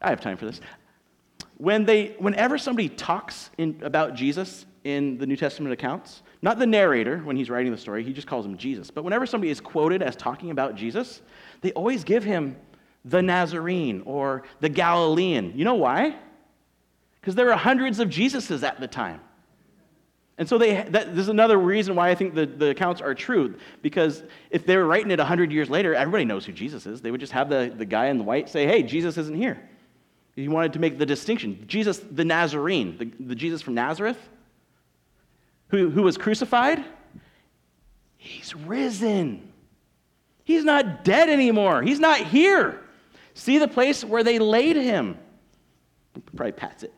[0.00, 0.60] I have time for this.
[1.56, 6.66] When they, whenever somebody talks in, about Jesus in the New Testament accounts, not the
[6.66, 9.60] narrator when he's writing the story, he just calls him Jesus, but whenever somebody is
[9.60, 11.22] quoted as talking about Jesus,
[11.60, 12.56] they always give him
[13.04, 15.52] the Nazarene or the Galilean.
[15.56, 16.16] You know why?
[17.20, 19.20] Because there were hundreds of Jesuses at the time.
[20.38, 23.14] And so they, that, this is another reason why I think the, the accounts are
[23.14, 23.54] true.
[23.80, 27.00] Because if they were writing it 100 years later, everybody knows who Jesus is.
[27.00, 29.58] They would just have the, the guy in the white say, hey, Jesus isn't here.
[30.34, 31.64] He wanted to make the distinction.
[31.66, 34.18] Jesus, the Nazarene, the, the Jesus from Nazareth,
[35.68, 36.84] who, who was crucified,
[38.18, 39.52] he's risen.
[40.46, 41.82] He's not dead anymore.
[41.82, 42.80] He's not here.
[43.34, 45.18] See the place where they laid him.
[46.36, 46.92] Probably pats it.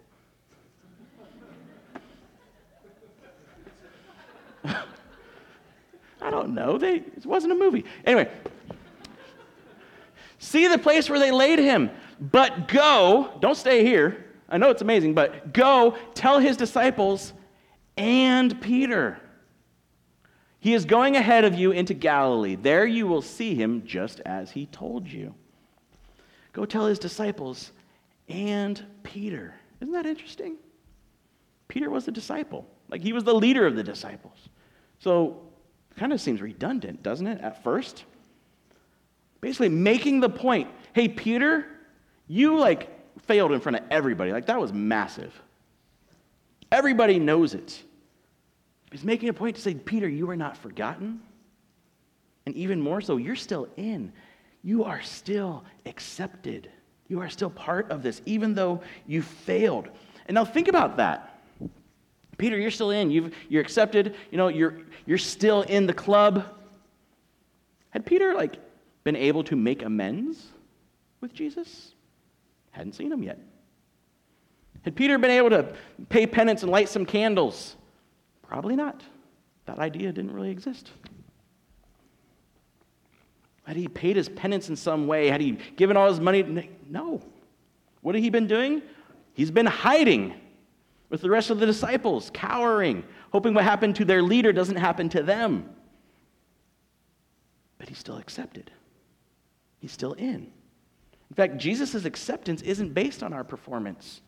[4.67, 6.77] I don't know.
[6.77, 7.87] They, it wasn't a movie.
[8.05, 8.31] Anyway,
[10.39, 11.89] see the place where they laid him.
[12.21, 14.27] But go, don't stay here.
[14.51, 17.33] I know it's amazing, but go tell his disciples
[17.97, 19.19] and Peter.
[20.61, 22.57] He is going ahead of you into Galilee.
[22.57, 25.35] There you will see him just as he told you.
[26.53, 27.71] Go tell his disciples
[28.29, 29.55] and Peter.
[29.81, 30.57] Isn't that interesting?
[31.69, 32.67] Peter was a disciple.
[32.89, 34.49] Like he was the leader of the disciples.
[34.99, 35.43] So
[35.97, 38.05] kind of seems redundant, doesn't it, at first?
[39.41, 41.67] Basically, making the point hey, Peter,
[42.27, 42.89] you like
[43.23, 44.33] failed in front of everybody.
[44.33, 45.41] Like that was massive.
[46.73, 47.83] Everybody knows it.
[48.91, 51.21] He's making a point to say, Peter, you are not forgotten.
[52.47, 54.13] And even more so, you're still in.
[54.63, 56.71] You are still accepted.
[57.09, 59.89] You are still part of this, even though you failed.
[60.27, 61.41] And now think about that.
[62.39, 63.11] Peter, you're still in.
[63.11, 64.15] You've, you're accepted.
[64.31, 66.45] You know, you're, you're still in the club.
[67.91, 68.57] Had Peter, like,
[69.05, 70.47] been able to make amends
[71.21, 71.95] with Jesus?
[72.71, 73.39] Hadn't seen him yet.
[74.83, 75.75] Had Peter been able to
[76.09, 77.77] pay penance and light some candles?
[78.49, 79.03] Probably not.
[79.67, 80.91] That idea didn't really exist.
[83.65, 85.29] Had he paid his penance in some way?
[85.29, 86.71] Had he given all his money?
[86.89, 87.21] No.
[88.01, 88.81] What had he been doing?
[89.35, 90.35] He's been hiding
[91.11, 95.11] with the rest of the disciples, cowering, hoping what happened to their leader doesn't happen
[95.11, 95.69] to them.
[97.77, 98.71] But he's still accepted,
[99.79, 100.51] he's still in.
[101.31, 104.23] In fact, Jesus' acceptance isn't based on our performance,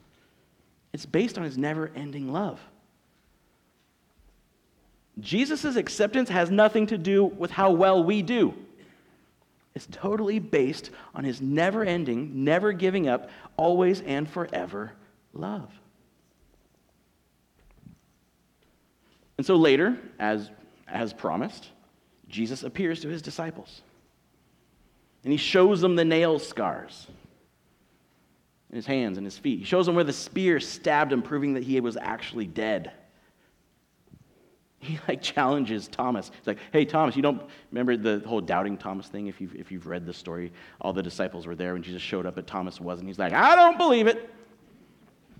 [0.92, 2.60] it's based on his never ending love.
[5.20, 8.54] Jesus' acceptance has nothing to do with how well we do.
[9.74, 14.92] It's totally based on his never ending, never giving up, always and forever
[15.32, 15.70] love.
[19.38, 20.50] And so later, as,
[20.86, 21.68] as promised,
[22.28, 23.82] Jesus appears to his disciples.
[25.24, 27.06] And he shows them the nail scars
[28.70, 29.58] in his hands and his feet.
[29.58, 32.92] He shows them where the spear stabbed him, proving that he was actually dead.
[34.82, 36.30] He like challenges Thomas.
[36.34, 39.26] He's like, "Hey Thomas, you don't remember the whole doubting Thomas thing?
[39.26, 42.24] If you've if you've read the story, all the disciples were there when Jesus showed
[42.24, 43.08] up, but Thomas wasn't.
[43.08, 44.30] He's like, I don't believe it.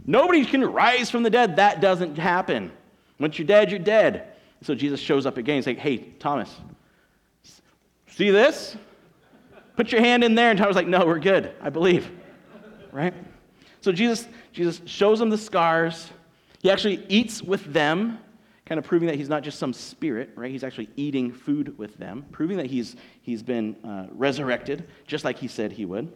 [0.07, 1.57] Nobody can rise from the dead.
[1.57, 2.70] That doesn't happen.
[3.18, 4.35] Once you're dead, you're dead.
[4.62, 5.57] So Jesus shows up again.
[5.57, 6.55] He's like, Hey Thomas,
[8.09, 8.76] see this?
[9.74, 10.50] Put your hand in there.
[10.50, 11.55] And Thomas like, No, we're good.
[11.62, 12.11] I believe.
[12.92, 13.14] Right?
[13.81, 16.11] So Jesus Jesus shows them the scars.
[16.61, 18.18] He actually eats with them
[18.70, 20.52] kind of proving that he's not just some spirit, right?
[20.52, 25.38] He's actually eating food with them, proving that he's, he's been uh, resurrected, just like
[25.38, 26.09] he said he would.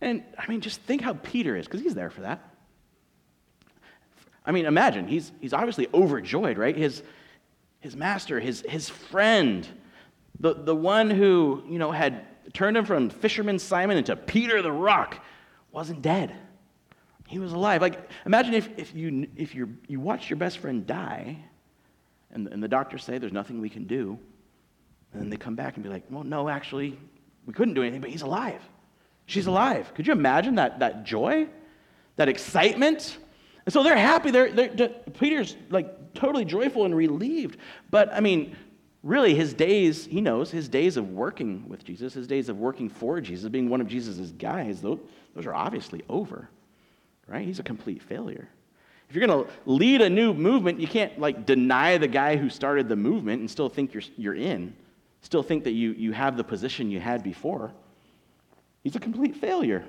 [0.00, 2.48] And I mean, just think how Peter is, because he's there for that.
[4.46, 6.76] I mean, imagine, he's, he's obviously overjoyed, right?
[6.76, 7.02] His,
[7.80, 9.66] his master, his, his friend,
[10.38, 14.70] the, the one who, you know, had turned him from fisherman Simon into Peter the
[14.70, 15.24] rock,
[15.72, 16.36] wasn't dead.
[17.26, 17.80] He was alive.
[17.80, 21.38] Like, imagine if, if, you, if you you watched your best friend die,
[22.30, 24.18] and, and the doctors say there's nothing we can do,
[25.12, 26.98] and then they come back and be like, well, no, actually,
[27.46, 28.60] we couldn't do anything, but he's alive.
[29.26, 29.92] She's alive.
[29.94, 31.46] Could you imagine that, that joy,
[32.16, 33.16] that excitement?
[33.64, 34.30] And so they're happy.
[34.30, 37.58] They're, they're, Peter's like totally joyful and relieved.
[37.90, 38.54] But I mean,
[39.02, 42.90] really, his days, he knows, his days of working with Jesus, his days of working
[42.90, 44.98] for Jesus, being one of Jesus' guys, those,
[45.34, 46.50] those are obviously over
[47.26, 47.46] right?
[47.46, 48.48] He's a complete failure.
[49.08, 52.48] If you're going to lead a new movement, you can't like deny the guy who
[52.48, 54.74] started the movement and still think you're, you're in,
[55.20, 57.72] still think that you, you have the position you had before.
[58.82, 59.84] He's a complete failure.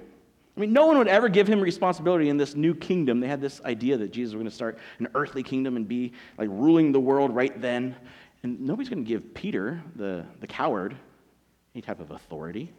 [0.55, 3.19] I mean, no one would ever give him responsibility in this new kingdom.
[3.19, 6.13] They had this idea that Jesus was going to start an earthly kingdom and be
[6.37, 7.95] like ruling the world right then.
[8.43, 10.95] And nobody's going to give Peter, the, the coward,
[11.73, 12.71] any type of authority.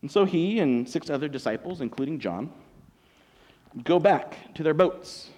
[0.00, 2.50] And so he and six other disciples, including John,
[3.84, 5.30] go back to their boats,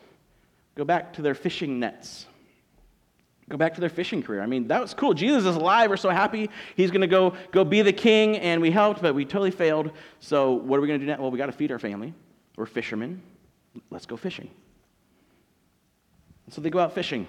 [0.74, 2.26] go back to their fishing nets,
[3.48, 4.42] go back to their fishing career.
[4.42, 5.14] I mean, that was cool.
[5.14, 5.90] Jesus is alive.
[5.90, 6.50] We're so happy.
[6.76, 9.90] He's going to go, go be the king, and we helped, but we totally failed.
[10.20, 11.20] So, what are we going to do now?
[11.20, 12.14] Well, we got to feed our family.
[12.56, 13.22] We're fishermen.
[13.90, 14.50] Let's go fishing.
[16.50, 17.26] So they go out fishing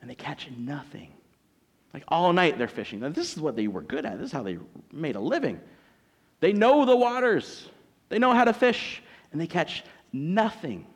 [0.00, 1.12] and they catch nothing.
[1.92, 3.00] Like all night they're fishing.
[3.00, 4.18] Now, this is what they were good at.
[4.18, 4.58] This is how they
[4.92, 5.60] made a living.
[6.40, 7.68] They know the waters,
[8.08, 10.86] they know how to fish, and they catch nothing.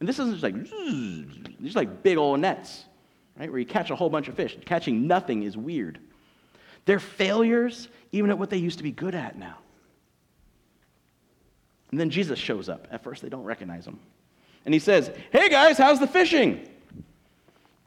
[0.00, 0.54] And this isn't just like,
[1.62, 2.84] just like big old nets,
[3.38, 3.50] right?
[3.50, 4.56] Where you catch a whole bunch of fish.
[4.64, 5.98] Catching nothing is weird.
[6.84, 9.58] They're failures even at what they used to be good at now.
[11.90, 12.88] And then Jesus shows up.
[12.90, 13.98] At first, they don't recognize him.
[14.64, 16.68] And he says, Hey guys, how's the fishing?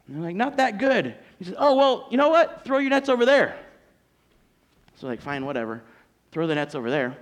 [0.07, 1.15] And they're like, Not that good.
[1.37, 2.63] He says, Oh, well, you know what?
[2.65, 3.57] Throw your nets over there.
[4.95, 5.81] So, like, fine, whatever.
[6.31, 7.15] Throw the nets over there.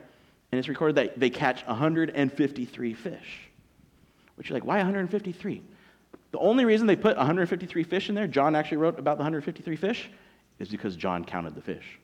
[0.51, 3.46] And it's recorded that they catch 153 fish.
[4.37, 5.61] Which you're like, why 153?
[6.31, 9.75] The only reason they put 153 fish in there, John actually wrote about the 153
[9.75, 10.09] fish,
[10.59, 11.99] is because John counted the fish.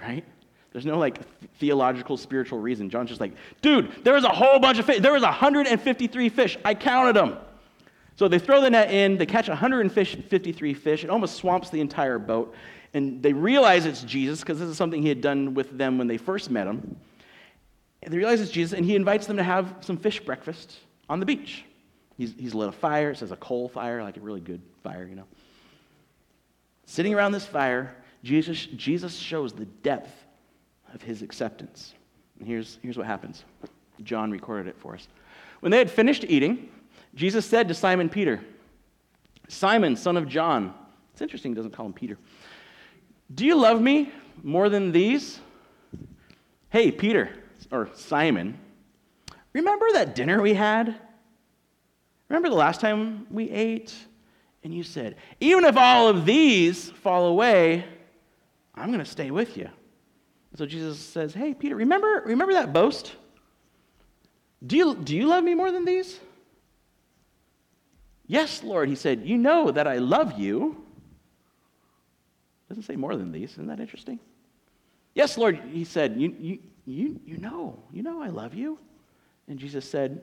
[0.00, 0.24] Right?
[0.72, 1.20] There's no like
[1.58, 2.90] theological, spiritual reason.
[2.90, 5.00] John's just like, dude, there was a whole bunch of fish.
[5.00, 6.58] There was 153 fish.
[6.64, 7.38] I counted them.
[8.16, 11.04] So they throw the net in, they catch 153 fish.
[11.04, 12.54] It almost swamps the entire boat.
[12.94, 16.08] And they realize it's Jesus because this is something he had done with them when
[16.08, 16.96] they first met him.
[18.02, 21.20] And they realize it's Jesus, and he invites them to have some fish breakfast on
[21.20, 21.64] the beach.
[22.16, 23.10] He's, he's lit a fire.
[23.10, 25.26] It says a coal fire, like a really good fire, you know.
[26.86, 30.12] Sitting around this fire, Jesus, Jesus shows the depth
[30.94, 31.94] of his acceptance.
[32.38, 33.44] And here's, here's what happens
[34.02, 35.08] John recorded it for us.
[35.60, 36.68] When they had finished eating,
[37.14, 38.40] Jesus said to Simon Peter,
[39.48, 40.74] Simon, son of John,
[41.12, 42.18] it's interesting he doesn't call him Peter.
[43.34, 45.40] Do you love me more than these?
[46.68, 47.30] Hey, Peter,
[47.70, 48.58] or Simon,
[49.56, 50.94] remember that dinner we had?
[52.28, 53.94] Remember the last time we ate?
[54.62, 57.84] And you said, Even if all of these fall away,
[58.74, 59.68] I'm going to stay with you.
[60.56, 63.14] So Jesus says, Hey, Peter, remember, remember that boast?
[64.66, 66.18] Do you, do you love me more than these?
[68.26, 70.82] Yes, Lord, he said, You know that I love you.
[72.68, 73.52] Doesn't say more than these.
[73.52, 74.18] Isn't that interesting?
[75.14, 78.78] Yes, Lord, he said, You, you, you, you know, you know I love you.
[79.48, 80.22] And Jesus said,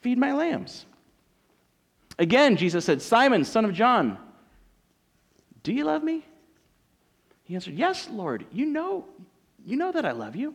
[0.00, 0.86] Feed my lambs.
[2.18, 4.18] Again, Jesus said, Simon, son of John,
[5.62, 6.24] do you love me?
[7.44, 9.06] He answered, Yes, Lord, you know,
[9.64, 10.54] you know that I love you.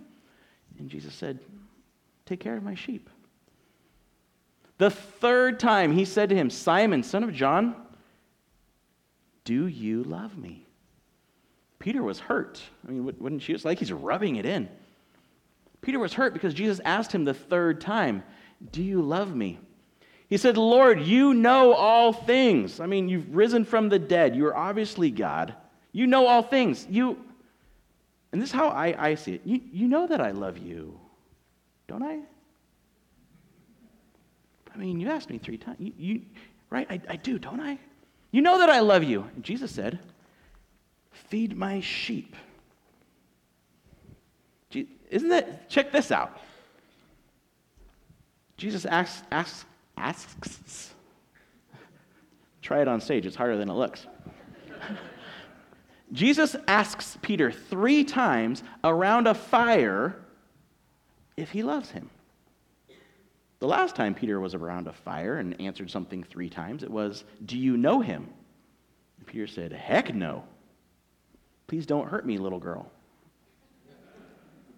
[0.80, 1.40] And Jesus said,
[2.26, 3.10] Take care of my sheep.
[4.78, 7.76] The third time he said to him, Simon, son of John,
[9.44, 10.66] do you love me?
[11.80, 12.62] Peter was hurt.
[12.88, 13.56] I mean, wouldn't you?
[13.56, 14.70] It's like he's rubbing it in.
[15.88, 18.22] Peter was hurt because Jesus asked him the third time,
[18.74, 19.58] Do you love me?
[20.28, 22.82] He said, Lord, you know all things.
[22.82, 24.36] I mean, you've risen from the dead.
[24.36, 25.56] You are obviously God.
[25.94, 26.86] You know all things.
[26.90, 27.18] You,
[28.34, 29.44] and this is how I, I see it.
[29.46, 31.00] You, you know that I love you,
[31.88, 32.20] don't I?
[34.76, 35.78] I mean, you asked me three times.
[35.80, 36.22] You, you,
[36.70, 36.86] right?
[36.90, 37.80] I, I do, don't I?
[38.32, 39.26] You know that I love you.
[39.36, 40.00] And Jesus said,
[41.30, 42.36] Feed my sheep.
[45.10, 46.40] Isn't that, check this out.
[48.58, 49.66] Jesus asks, asks,
[49.96, 50.94] asks,
[52.62, 54.06] try it on stage, it's harder than it looks.
[56.12, 60.16] Jesus asks Peter three times around a fire
[61.36, 62.10] if he loves him.
[63.60, 67.24] The last time Peter was around a fire and answered something three times, it was,
[67.46, 68.28] Do you know him?
[69.18, 70.44] And Peter said, Heck no.
[71.68, 72.92] Please don't hurt me, little girl.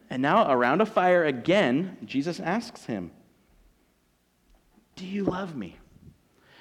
[0.10, 3.12] And now, around a fire again, Jesus asks him,
[4.96, 5.78] Do you love me?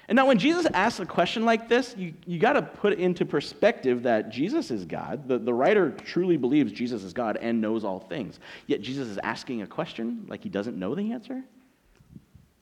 [0.08, 3.24] And now, when Jesus asks a question like this, you, you got to put into
[3.24, 5.28] perspective that Jesus is God.
[5.28, 8.38] The, the writer truly believes Jesus is God and knows all things.
[8.66, 11.42] Yet, Jesus is asking a question like he doesn't know the answer.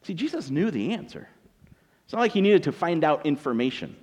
[0.03, 1.29] See, Jesus knew the answer.
[2.05, 3.97] It's not like he needed to find out information.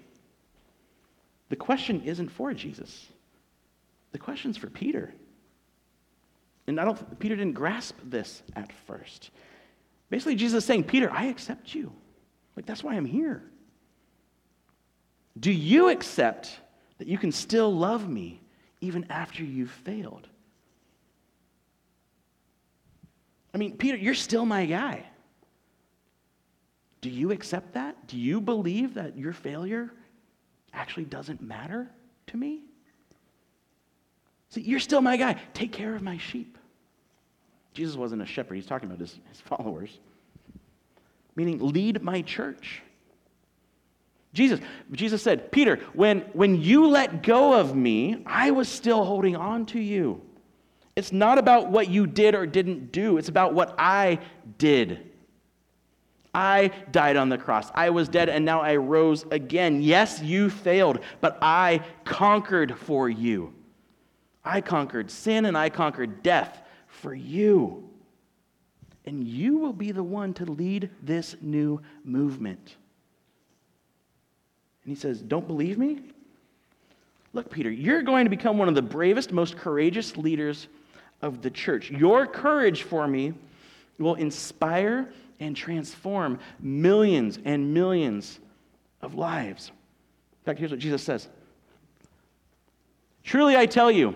[1.48, 3.08] The question isn't for Jesus,
[4.12, 5.14] the question's for Peter.
[6.68, 9.32] And I don't, Peter didn't grasp this at first.
[10.10, 11.92] Basically, Jesus is saying, Peter, I accept you.
[12.56, 13.44] Like, that's why I'm here.
[15.40, 16.60] Do you accept
[17.00, 18.42] that you can still love me
[18.82, 20.28] even after you've failed?
[23.54, 25.06] I mean, Peter, you're still my guy.
[27.02, 28.08] Do you accept that?
[28.08, 29.92] Do you believe that your failure
[30.74, 31.92] actually doesn't matter
[32.28, 32.62] to me?
[34.56, 35.40] You're still my guy.
[35.54, 36.58] Take care of my sheep.
[37.74, 40.00] Jesus wasn't a shepherd, he's talking about his, his followers.
[41.36, 42.84] Meaning, lead my church.
[44.34, 44.60] Jesus,
[44.92, 49.66] Jesus said, Peter, when, when you let go of me, I was still holding on
[49.68, 50.22] to you.
[50.96, 54.20] It's not about what you did or didn't do, it's about what I
[54.58, 55.10] did.
[56.36, 57.70] I died on the cross.
[57.76, 59.84] I was dead and now I rose again.
[59.84, 63.54] Yes, you failed, but I conquered for you.
[64.46, 67.90] I conquered sin and I conquered death for you.
[69.06, 72.76] And you will be the one to lead this new movement.
[74.84, 76.02] And he says, Don't believe me?
[77.34, 80.68] Look, Peter, you're going to become one of the bravest, most courageous leaders
[81.22, 81.90] of the church.
[81.90, 83.34] Your courage for me
[83.98, 88.40] will inspire and transform millions and millions
[89.02, 89.70] of lives.
[89.70, 91.28] In fact, here's what Jesus says
[93.24, 94.16] Truly, I tell you,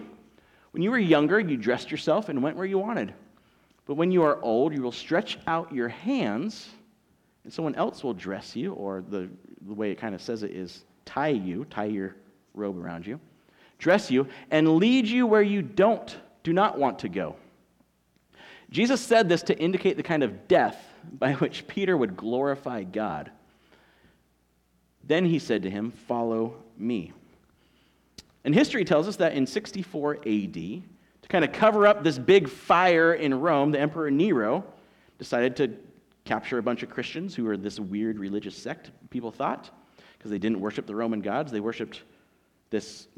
[0.71, 3.13] when you were younger, you dressed yourself and went where you wanted.
[3.85, 6.69] But when you are old, you will stretch out your hands,
[7.43, 9.29] and someone else will dress you, or the,
[9.65, 12.15] the way it kind of says it is tie you, tie your
[12.53, 13.19] robe around you,
[13.77, 17.35] dress you, and lead you where you don't, do not want to go.
[18.69, 20.77] Jesus said this to indicate the kind of death
[21.13, 23.31] by which Peter would glorify God.
[25.05, 27.13] Then he said to him, Follow me.
[28.47, 30.81] And history tells us that in 64 AD, to
[31.27, 34.63] kind of cover up this big fire in Rome, the Emperor Nero
[35.19, 35.75] decided to
[36.23, 39.69] capture a bunch of Christians who were this weird religious sect, people thought,
[40.17, 41.51] because they didn't worship the Roman gods.
[41.51, 42.03] They worshiped
[42.69, 43.09] this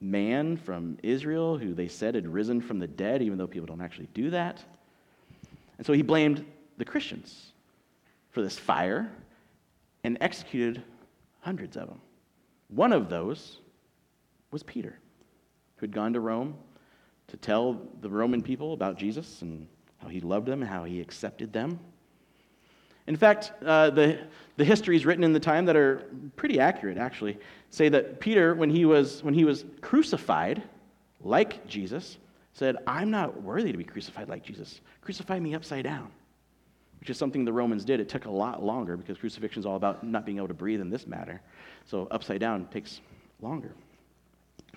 [0.00, 3.82] man from Israel who they said had risen from the dead, even though people don't
[3.82, 4.64] actually do that.
[5.76, 6.46] And so he blamed
[6.78, 7.52] the Christians
[8.30, 9.12] for this fire
[10.04, 10.82] and executed
[11.40, 12.00] hundreds of them.
[12.68, 13.58] One of those
[14.50, 14.98] was Peter,
[15.76, 16.56] who had gone to Rome
[17.28, 19.66] to tell the Roman people about Jesus and
[19.98, 21.78] how he loved them and how he accepted them.
[23.06, 24.18] In fact, uh, the,
[24.56, 26.04] the histories written in the time that are
[26.36, 27.38] pretty accurate, actually,
[27.70, 30.62] say that Peter, when he was, when he was crucified,
[31.22, 32.18] like Jesus,
[32.52, 34.80] said, I'm not worthy to be crucified like Jesus.
[35.00, 36.10] Crucify me upside down,
[37.00, 37.98] which is something the Romans did.
[37.98, 40.80] It took a lot longer because crucifixion is all about not being able to breathe
[40.80, 41.40] in this matter.
[41.86, 43.00] So upside down takes
[43.40, 43.72] longer.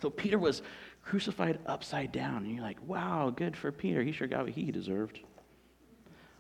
[0.02, 0.62] So Peter was
[1.04, 2.44] crucified upside down.
[2.44, 4.04] And you're like, wow, good for Peter.
[4.04, 5.20] He sure got what he deserved.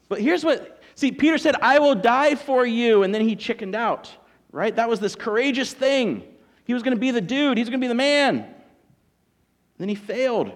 [0.09, 3.03] But here's what see, Peter said, I will die for you.
[3.03, 4.11] And then he chickened out,
[4.51, 4.75] right?
[4.75, 6.23] That was this courageous thing.
[6.65, 8.37] He was going to be the dude, he's going to be the man.
[8.37, 8.55] And
[9.77, 10.51] then he failed.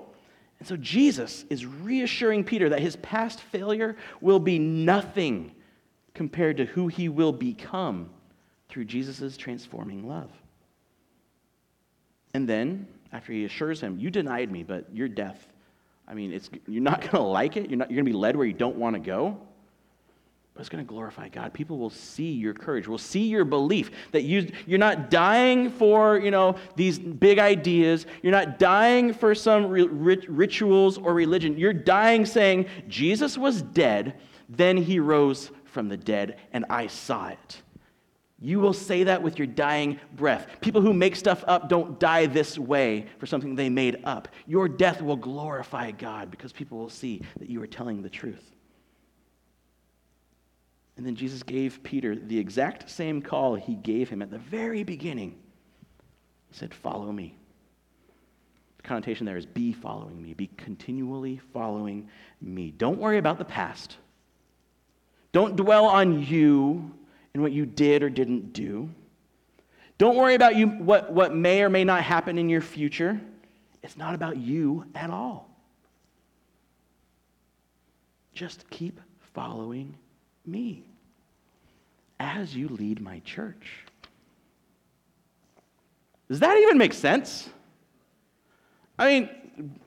[0.60, 5.52] And so Jesus is reassuring Peter that his past failure will be nothing
[6.14, 8.10] compared to who he will become
[8.70, 10.32] through Jesus' transforming love.
[12.36, 15.48] And then, after he assures him, You denied me, but your death
[16.08, 17.70] I mean, it's, you're not going to like it.
[17.70, 19.38] You're, not, you're going to be led where you don't want to go.
[20.54, 21.54] But it's going to glorify God.
[21.54, 26.18] People will see your courage, will see your belief that you, you're not dying for,
[26.18, 28.06] you know, these big ideas.
[28.22, 31.58] You're not dying for some rit- rituals or religion.
[31.58, 34.16] You're dying saying, Jesus was dead,
[34.48, 37.62] then he rose from the dead, and I saw it.
[38.40, 40.48] You will say that with your dying breath.
[40.60, 44.28] People who make stuff up don't die this way for something they made up.
[44.46, 48.52] Your death will glorify God because people will see that you are telling the truth.
[50.98, 54.84] And then Jesus gave Peter the exact same call he gave him at the very
[54.84, 55.36] beginning.
[56.50, 57.38] He said, Follow me.
[58.78, 62.10] The connotation there is be following me, be continually following
[62.42, 62.72] me.
[62.72, 63.98] Don't worry about the past.
[65.32, 66.94] Don't dwell on you
[67.36, 68.90] and what you did or didn't do.
[69.98, 73.20] Don't worry about you, what, what may or may not happen in your future.
[73.84, 75.50] It's not about you at all.
[78.34, 79.02] Just keep
[79.34, 79.98] following
[80.46, 80.86] me
[82.22, 83.84] as you lead my church.
[86.30, 87.50] Does that even make sense?
[88.98, 89.78] I mean,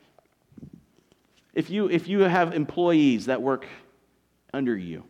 [1.55, 3.67] if you, if you have employees that work
[4.53, 5.05] under you,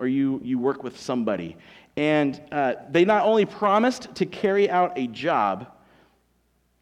[0.00, 1.56] or you, you work with somebody.
[1.96, 5.70] And uh, they not only promised to carry out a job,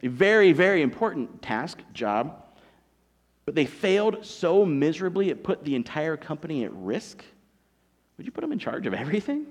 [0.02, 2.44] a very, very important task, job,
[3.44, 7.24] but they failed so miserably it put the entire company at risk.
[8.16, 9.46] Would you put them in charge of everything?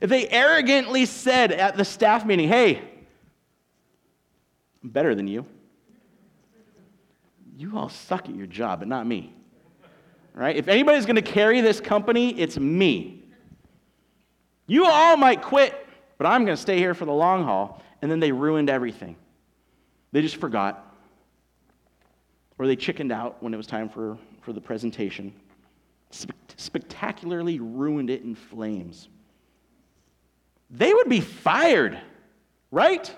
[0.00, 2.80] If they arrogantly said at the staff meeting, hey,
[4.82, 5.44] I'm better than you,
[7.58, 9.34] you all suck at your job, but not me
[10.34, 10.56] right?
[10.56, 13.24] If anybody's going to carry this company, it's me.
[14.66, 15.86] You all might quit,
[16.18, 17.82] but I'm going to stay here for the long haul.
[18.02, 19.16] And then they ruined everything.
[20.12, 20.94] They just forgot.
[22.58, 25.32] Or they chickened out when it was time for, for the presentation.
[26.56, 29.08] spectacularly ruined it in flames.
[30.70, 31.98] They would be fired,
[32.70, 33.12] right?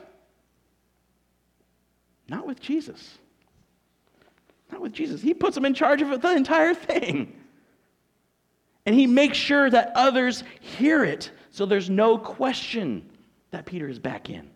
[2.28, 3.18] Not with Jesus.
[4.72, 5.20] Not with Jesus.
[5.20, 7.38] He puts them in charge of the entire thing.
[8.86, 13.08] And he makes sure that others hear it so there's no question
[13.50, 14.50] that Peter is back in.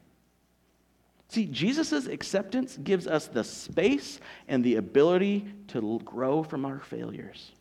[1.29, 7.53] See, Jesus' acceptance gives us the space and the ability to grow from our failures.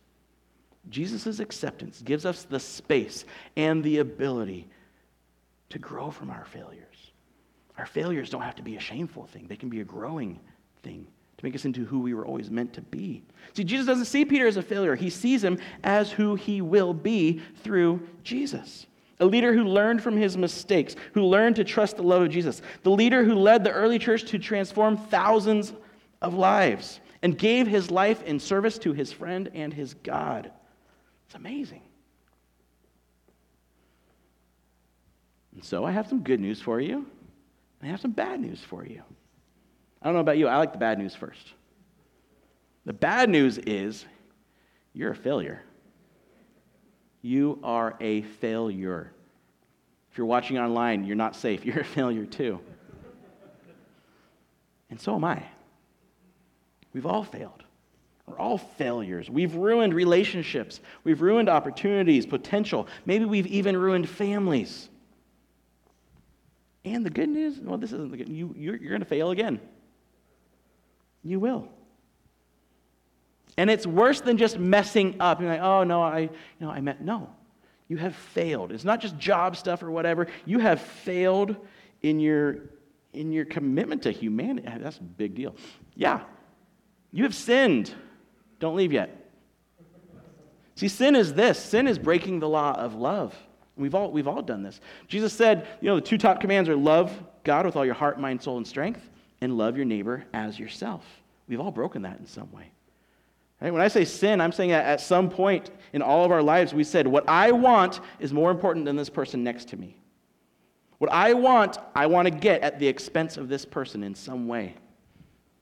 [0.88, 3.24] Jesus' acceptance gives us the space
[3.56, 4.68] and the ability
[5.70, 7.12] to grow from our failures.
[7.76, 10.40] Our failures don't have to be a shameful thing, they can be a growing
[10.82, 13.22] thing to make us into who we were always meant to be.
[13.54, 16.94] See, Jesus doesn't see Peter as a failure, he sees him as who he will
[16.94, 18.86] be through Jesus.
[19.20, 22.60] A leader who learned from his mistakes, who learned to trust the love of Jesus.
[22.82, 25.72] The leader who led the early church to transform thousands
[26.20, 30.50] of lives and gave his life in service to his friend and his God.
[31.26, 31.82] It's amazing.
[35.54, 37.06] And so I have some good news for you.
[37.82, 39.02] I have some bad news for you.
[40.02, 41.52] I don't know about you, I like the bad news first.
[42.84, 44.04] The bad news is
[44.94, 45.62] you're a failure.
[47.22, 49.12] You are a failure.
[50.12, 51.64] If you're watching online, you're not safe.
[51.66, 52.60] You're a failure too.
[54.88, 55.42] And so am I.
[56.94, 57.64] We've all failed.
[58.26, 59.28] We're all failures.
[59.28, 60.80] We've ruined relationships.
[61.04, 62.88] We've ruined opportunities, potential.
[63.04, 64.88] Maybe we've even ruined families.
[66.84, 69.32] And the good news, well, this isn't the good you, you're, you're going to fail
[69.32, 69.60] again.
[71.26, 71.68] You will.
[73.56, 75.40] And it's worse than just messing up.
[75.40, 77.30] You're like, oh no, I, you know, I meant no.
[77.88, 78.72] You have failed.
[78.72, 80.26] It's not just job stuff or whatever.
[80.44, 81.56] You have failed
[82.02, 82.58] in your
[83.12, 84.68] in your commitment to humanity.
[84.78, 85.56] That's a big deal.
[85.94, 86.20] Yeah.
[87.12, 87.94] You have sinned.
[88.60, 89.30] Don't leave yet.
[90.74, 91.58] See, sin is this.
[91.58, 93.34] Sin is breaking the law of love.
[93.76, 94.80] We've all, we've all done this.
[95.08, 97.12] Jesus said, you know, the two top commands are love
[97.44, 99.08] God with all your heart, mind, soul, and strength,
[99.40, 101.04] and love your neighbor as yourself.
[101.48, 102.70] We've all broken that in some way.
[103.60, 103.72] Right?
[103.72, 106.74] When I say sin, I'm saying that at some point in all of our lives,
[106.74, 109.96] we said, What I want is more important than this person next to me.
[110.98, 114.48] What I want, I want to get at the expense of this person in some
[114.48, 114.74] way.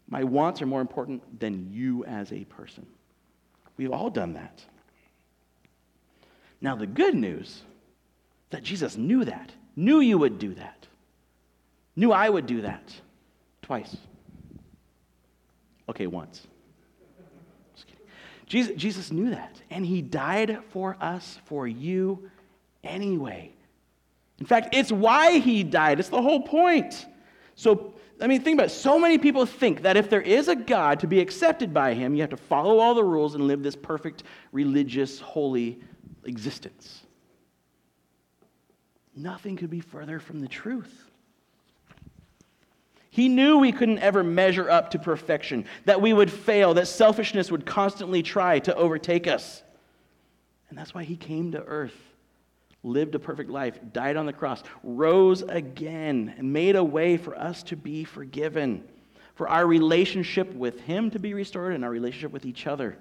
[0.08, 2.86] My wants are more important than you as a person.
[3.76, 4.64] We've all done that.
[6.60, 7.62] Now, the good news
[8.50, 10.86] that Jesus knew that, knew you would do that,
[11.96, 12.94] knew I would do that
[13.64, 13.96] twice.
[15.88, 16.46] Okay, once.
[17.74, 18.02] Just kidding.
[18.46, 22.30] Jesus, Jesus knew that, and he died for us, for you
[22.82, 23.52] anyway.
[24.38, 25.98] In fact, it's why he died.
[25.98, 27.06] It's the whole point.
[27.54, 28.70] So, I mean, think about it.
[28.70, 32.14] So many people think that if there is a God to be accepted by him,
[32.14, 35.80] you have to follow all the rules and live this perfect, religious, holy
[36.24, 37.02] existence.
[39.16, 41.03] Nothing could be further from the truth.
[43.14, 47.48] He knew we couldn't ever measure up to perfection, that we would fail, that selfishness
[47.48, 49.62] would constantly try to overtake us.
[50.68, 51.94] And that's why he came to earth,
[52.82, 57.38] lived a perfect life, died on the cross, rose again, and made a way for
[57.38, 58.82] us to be forgiven,
[59.36, 62.98] for our relationship with him to be restored, and our relationship with each other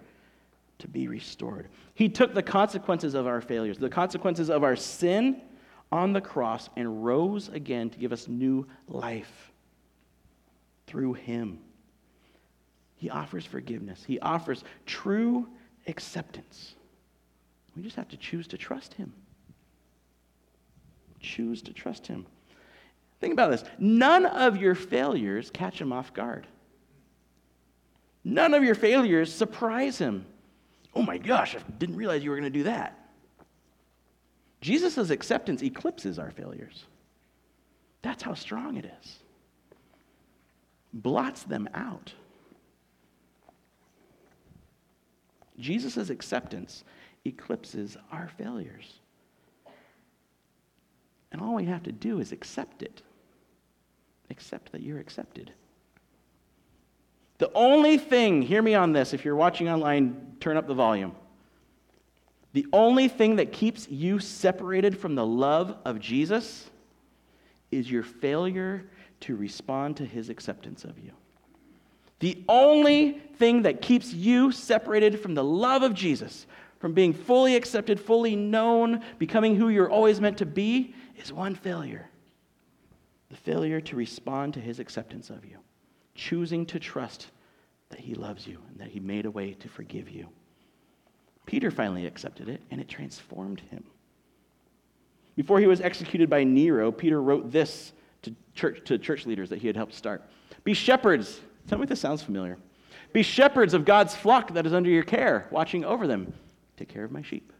[0.78, 1.70] to be restored.
[1.96, 5.42] He took the consequences of our failures, the consequences of our sin
[5.92, 9.50] on the cross, and rose again to give us new life
[10.94, 11.58] through him.
[12.98, 15.48] He offers forgiveness, he offers true
[15.88, 16.76] acceptance.
[17.76, 19.12] We just have to choose to trust him.
[21.20, 22.28] Choose to trust him.
[23.20, 26.46] Think about this none of your failures catch him off guard.
[28.24, 30.28] None of your failures surprise him.
[30.94, 33.00] Oh my gosh, I didn't realize you were going to do that.
[34.62, 36.86] Jesus' acceptance eclipses our failures.
[38.04, 39.23] That's how strong it is
[40.94, 42.14] blots them out.
[45.60, 46.84] Jesus' acceptance
[47.26, 49.00] eclipses our failures.
[51.32, 53.02] And all we have to do is accept it.
[54.30, 55.52] Accept that you're accepted.
[57.40, 61.16] The only thing, hear me on this, if you're watching online, turn up the volume.
[62.54, 66.70] The only thing that keeps you separated from the love of Jesus
[67.72, 68.86] is your failure
[69.24, 71.12] to respond to his acceptance of you.
[72.20, 76.46] The only thing that keeps you separated from the love of Jesus,
[76.80, 81.56] from being fully accepted, fully known, becoming who you're always meant to be, is one
[81.56, 82.10] failure
[83.30, 85.58] the failure to respond to his acceptance of you,
[86.14, 87.32] choosing to trust
[87.90, 90.30] that he loves you and that he made a way to forgive you.
[91.48, 93.84] Peter finally accepted it, and it transformed him.
[95.36, 97.92] Before he was executed by Nero, Peter wrote this
[98.24, 100.24] to church, to church leaders that he had helped start.
[100.64, 101.40] Be shepherds.
[101.68, 102.58] Tell me if this sounds familiar.
[103.14, 106.34] Be shepherds of God's flock that is under your care, watching over them.
[106.78, 107.54] Take care of my sheep.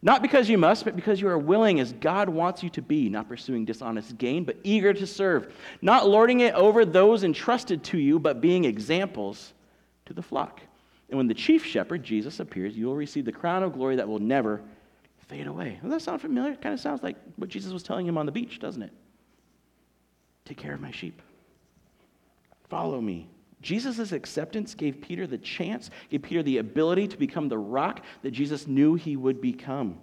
[0.00, 3.08] Not because you must, but because you are willing as God wants you to be,
[3.08, 7.98] not pursuing dishonest gain, but eager to serve, not lording it over those entrusted to
[7.98, 9.52] you, but being examples
[10.06, 10.60] to the flock.
[11.10, 14.06] And when the chief shepherd, Jesus, appears, you will receive the crown of glory that
[14.06, 14.62] will never
[15.26, 15.78] fade away.
[15.82, 16.52] Does that sound familiar?
[16.52, 18.92] It kind of sounds like what Jesus was telling him on the beach, doesn't it?
[20.48, 21.20] Take care of my sheep.
[22.70, 23.28] Follow me.
[23.60, 28.30] Jesus' acceptance gave Peter the chance, gave Peter the ability to become the rock that
[28.30, 29.98] Jesus knew he would become.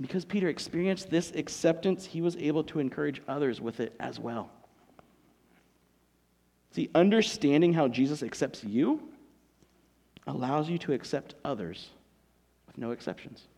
[0.00, 4.50] Because Peter experienced this acceptance, he was able to encourage others with it as well.
[6.70, 9.02] See, understanding how Jesus accepts you
[10.28, 11.88] allows you to accept others
[12.68, 13.48] with no exceptions.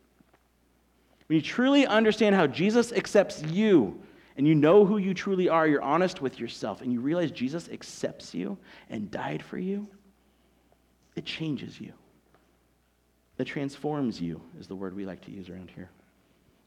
[1.27, 4.01] When you truly understand how Jesus accepts you,
[4.37, 7.69] and you know who you truly are, you're honest with yourself, and you realize Jesus
[7.69, 8.59] accepts you
[8.91, 9.87] and died for you,
[11.15, 11.93] it changes you.
[13.39, 15.91] It transforms you, is the word we like to use around here,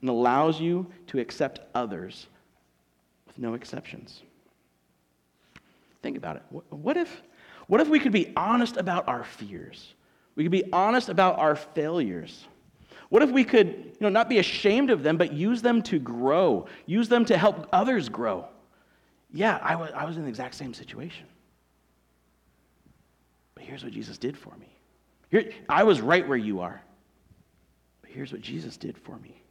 [0.02, 2.28] and allows you to accept others
[3.26, 4.22] with no exceptions.
[6.02, 6.44] Think about it.
[6.70, 7.22] What if,
[7.68, 9.94] what if we could be honest about our fears?
[10.36, 12.46] We could be honest about our failures.
[13.10, 16.00] What if we could, you know, not be ashamed of them, but use them to
[16.00, 18.46] grow, use them to help others grow?
[19.34, 21.26] Yeah, I was, I was in the exact same situation.
[23.56, 24.68] But here's what Jesus did for me.
[25.30, 26.82] Here, I was right where you are.
[28.02, 29.42] But here's what Jesus did for me.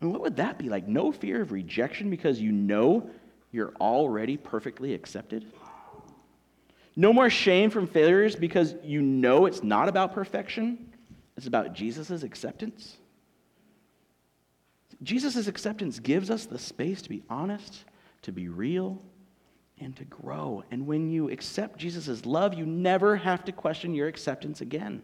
[0.00, 0.88] And what would that be like?
[0.88, 3.10] No fear of rejection because you know
[3.52, 5.44] you're already perfectly accepted?
[6.96, 10.89] No more shame from failures because you know it's not about perfection?
[11.40, 12.98] It's about Jesus' acceptance.
[15.02, 17.84] Jesus' acceptance gives us the space to be honest,
[18.20, 19.00] to be real,
[19.78, 20.62] and to grow.
[20.70, 25.00] And when you accept Jesus' love, you never have to question your acceptance again.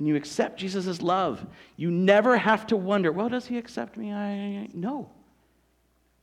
[0.00, 1.46] When you accept Jesus' love,
[1.76, 4.12] you never have to wonder, well, does he accept me?
[4.12, 5.08] I no.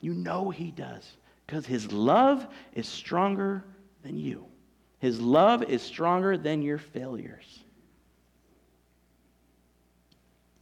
[0.01, 1.15] You know he does
[1.47, 3.63] because his love is stronger
[4.03, 4.47] than you.
[4.99, 7.62] His love is stronger than your failures.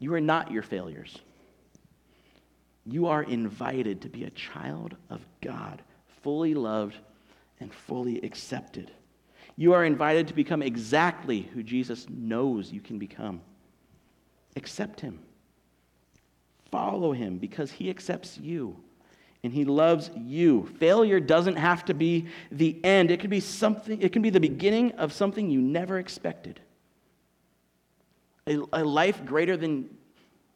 [0.01, 1.15] You are not your failures.
[2.87, 5.83] You are invited to be a child of God,
[6.23, 6.97] fully loved
[7.59, 8.89] and fully accepted.
[9.55, 13.41] You are invited to become exactly who Jesus knows you can become.
[14.55, 15.19] Accept him.
[16.71, 18.75] Follow him because he accepts you
[19.43, 20.65] and he loves you.
[20.79, 23.11] Failure doesn't have to be the end.
[23.11, 26.59] It can be something it can be the beginning of something you never expected
[28.47, 29.89] a, a life greater than,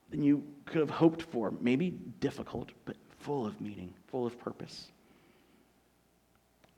[0.10, 1.54] than you could have hoped for.
[1.62, 4.92] Maybe difficult, but full of meaning, full of purpose.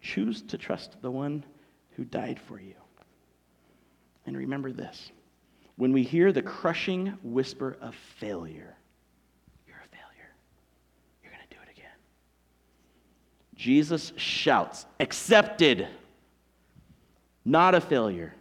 [0.02, 1.44] Choose to trust the one
[1.92, 2.76] who died for you.
[4.26, 5.12] And remember this
[5.78, 8.76] when we hear the crushing whisper of failure,
[9.68, 10.34] you're a failure.
[11.24, 11.86] You're going to do it again.
[13.56, 15.88] Jesus shouts, accepted,
[17.46, 18.34] not a failure.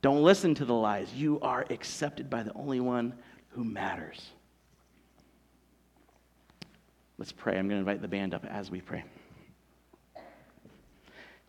[0.00, 1.12] Don't listen to the lies.
[1.12, 3.14] You are accepted by the only one
[3.50, 4.30] who matters.
[7.18, 7.58] Let's pray.
[7.58, 9.04] I'm going to invite the band up as we pray.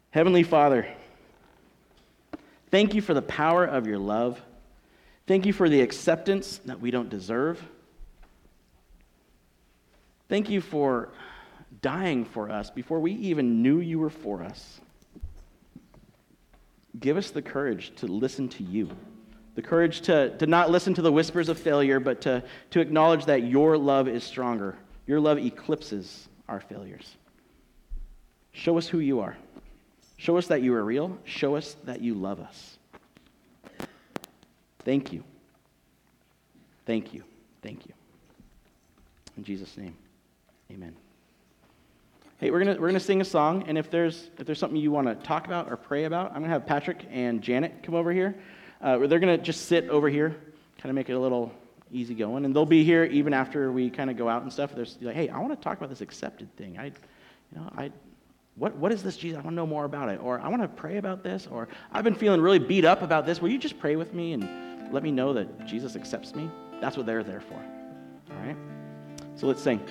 [0.10, 0.88] Heavenly Father,
[2.72, 4.42] thank you for the power of your love.
[5.28, 7.64] Thank you for the acceptance that we don't deserve.
[10.28, 11.10] Thank you for
[11.82, 14.82] dying for us before we even knew you were for us.
[16.98, 18.90] Give us the courage to listen to you,
[19.56, 23.26] the courage to, to not listen to the whispers of failure, but to, to acknowledge
[23.26, 24.76] that your love is stronger.
[25.06, 27.18] Your love eclipses our failures.
[28.52, 29.38] Show us who you are.
[30.18, 31.18] Show us that you are real.
[31.26, 32.78] Show us that you love us.
[34.80, 35.24] Thank you.
[36.86, 37.24] Thank you.
[37.62, 37.94] Thank you.
[39.38, 39.96] In Jesus' name,
[40.72, 40.96] amen.
[42.40, 44.92] Hey, we're gonna we're gonna sing a song, and if there's if there's something you
[44.92, 48.14] want to talk about or pray about, I'm gonna have Patrick and Janet come over
[48.14, 48.34] here.
[48.82, 50.38] Uh, they're gonna just sit over here,
[50.78, 51.52] kind of make it a little
[51.92, 54.74] easy going, and they'll be here even after we kind of go out and stuff.
[54.74, 56.80] They're like, hey, I want to talk about this accepted thing.
[56.80, 56.94] I, you
[57.58, 57.92] know, I,
[58.56, 59.38] what what is this Jesus?
[59.38, 61.68] I want to know more about it, or I want to pray about this, or
[61.92, 63.42] I've been feeling really beat up about this.
[63.42, 66.50] Will you just pray with me and let me know that Jesus accepts me?
[66.80, 67.62] That's what they're there for.
[68.32, 68.56] All right.
[69.36, 69.82] So let's sing.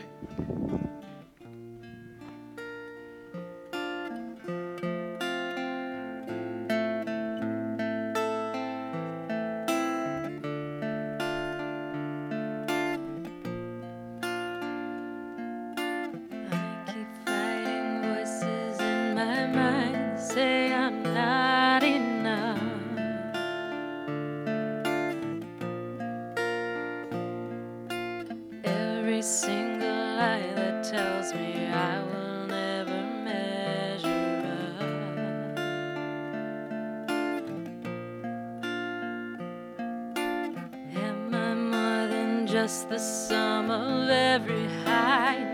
[42.68, 45.47] just the sum of every high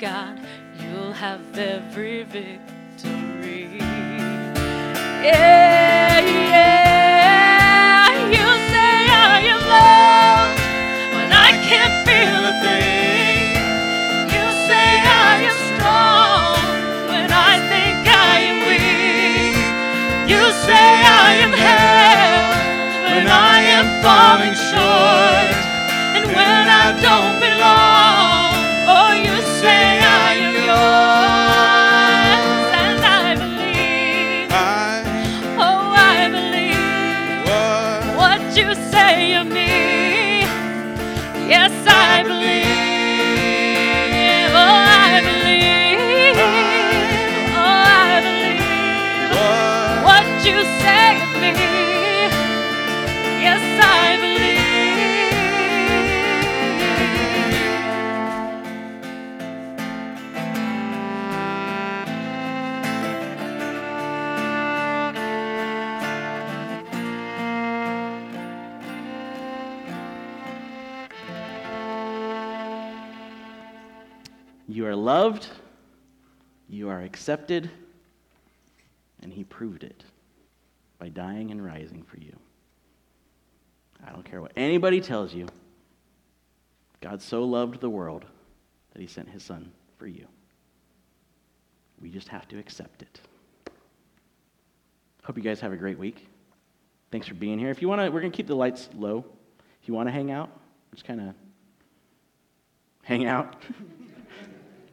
[0.00, 0.40] God.
[77.10, 77.68] accepted,
[79.20, 80.04] and he proved it
[81.00, 82.36] by dying and rising for you.
[84.06, 85.48] I don't care what anybody tells you.
[87.00, 88.24] God so loved the world
[88.92, 90.24] that he sent his son for you.
[92.00, 93.20] We just have to accept it.
[95.24, 96.28] Hope you guys have a great week.
[97.10, 97.70] Thanks for being here.
[97.70, 99.24] If you want to, we're going to keep the lights low.
[99.82, 100.48] If you want to hang out,
[100.94, 101.34] just kind of
[103.02, 103.56] hang out.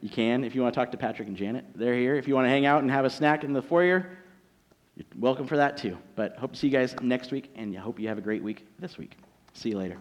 [0.00, 0.44] you can.
[0.44, 2.16] If you want to talk to Patrick and Janet, they're here.
[2.16, 4.18] If you want to hang out and have a snack in the foyer,
[4.96, 5.96] you're welcome for that too.
[6.16, 8.42] But hope to see you guys next week, and I hope you have a great
[8.42, 9.16] week this week.
[9.54, 9.98] See you later.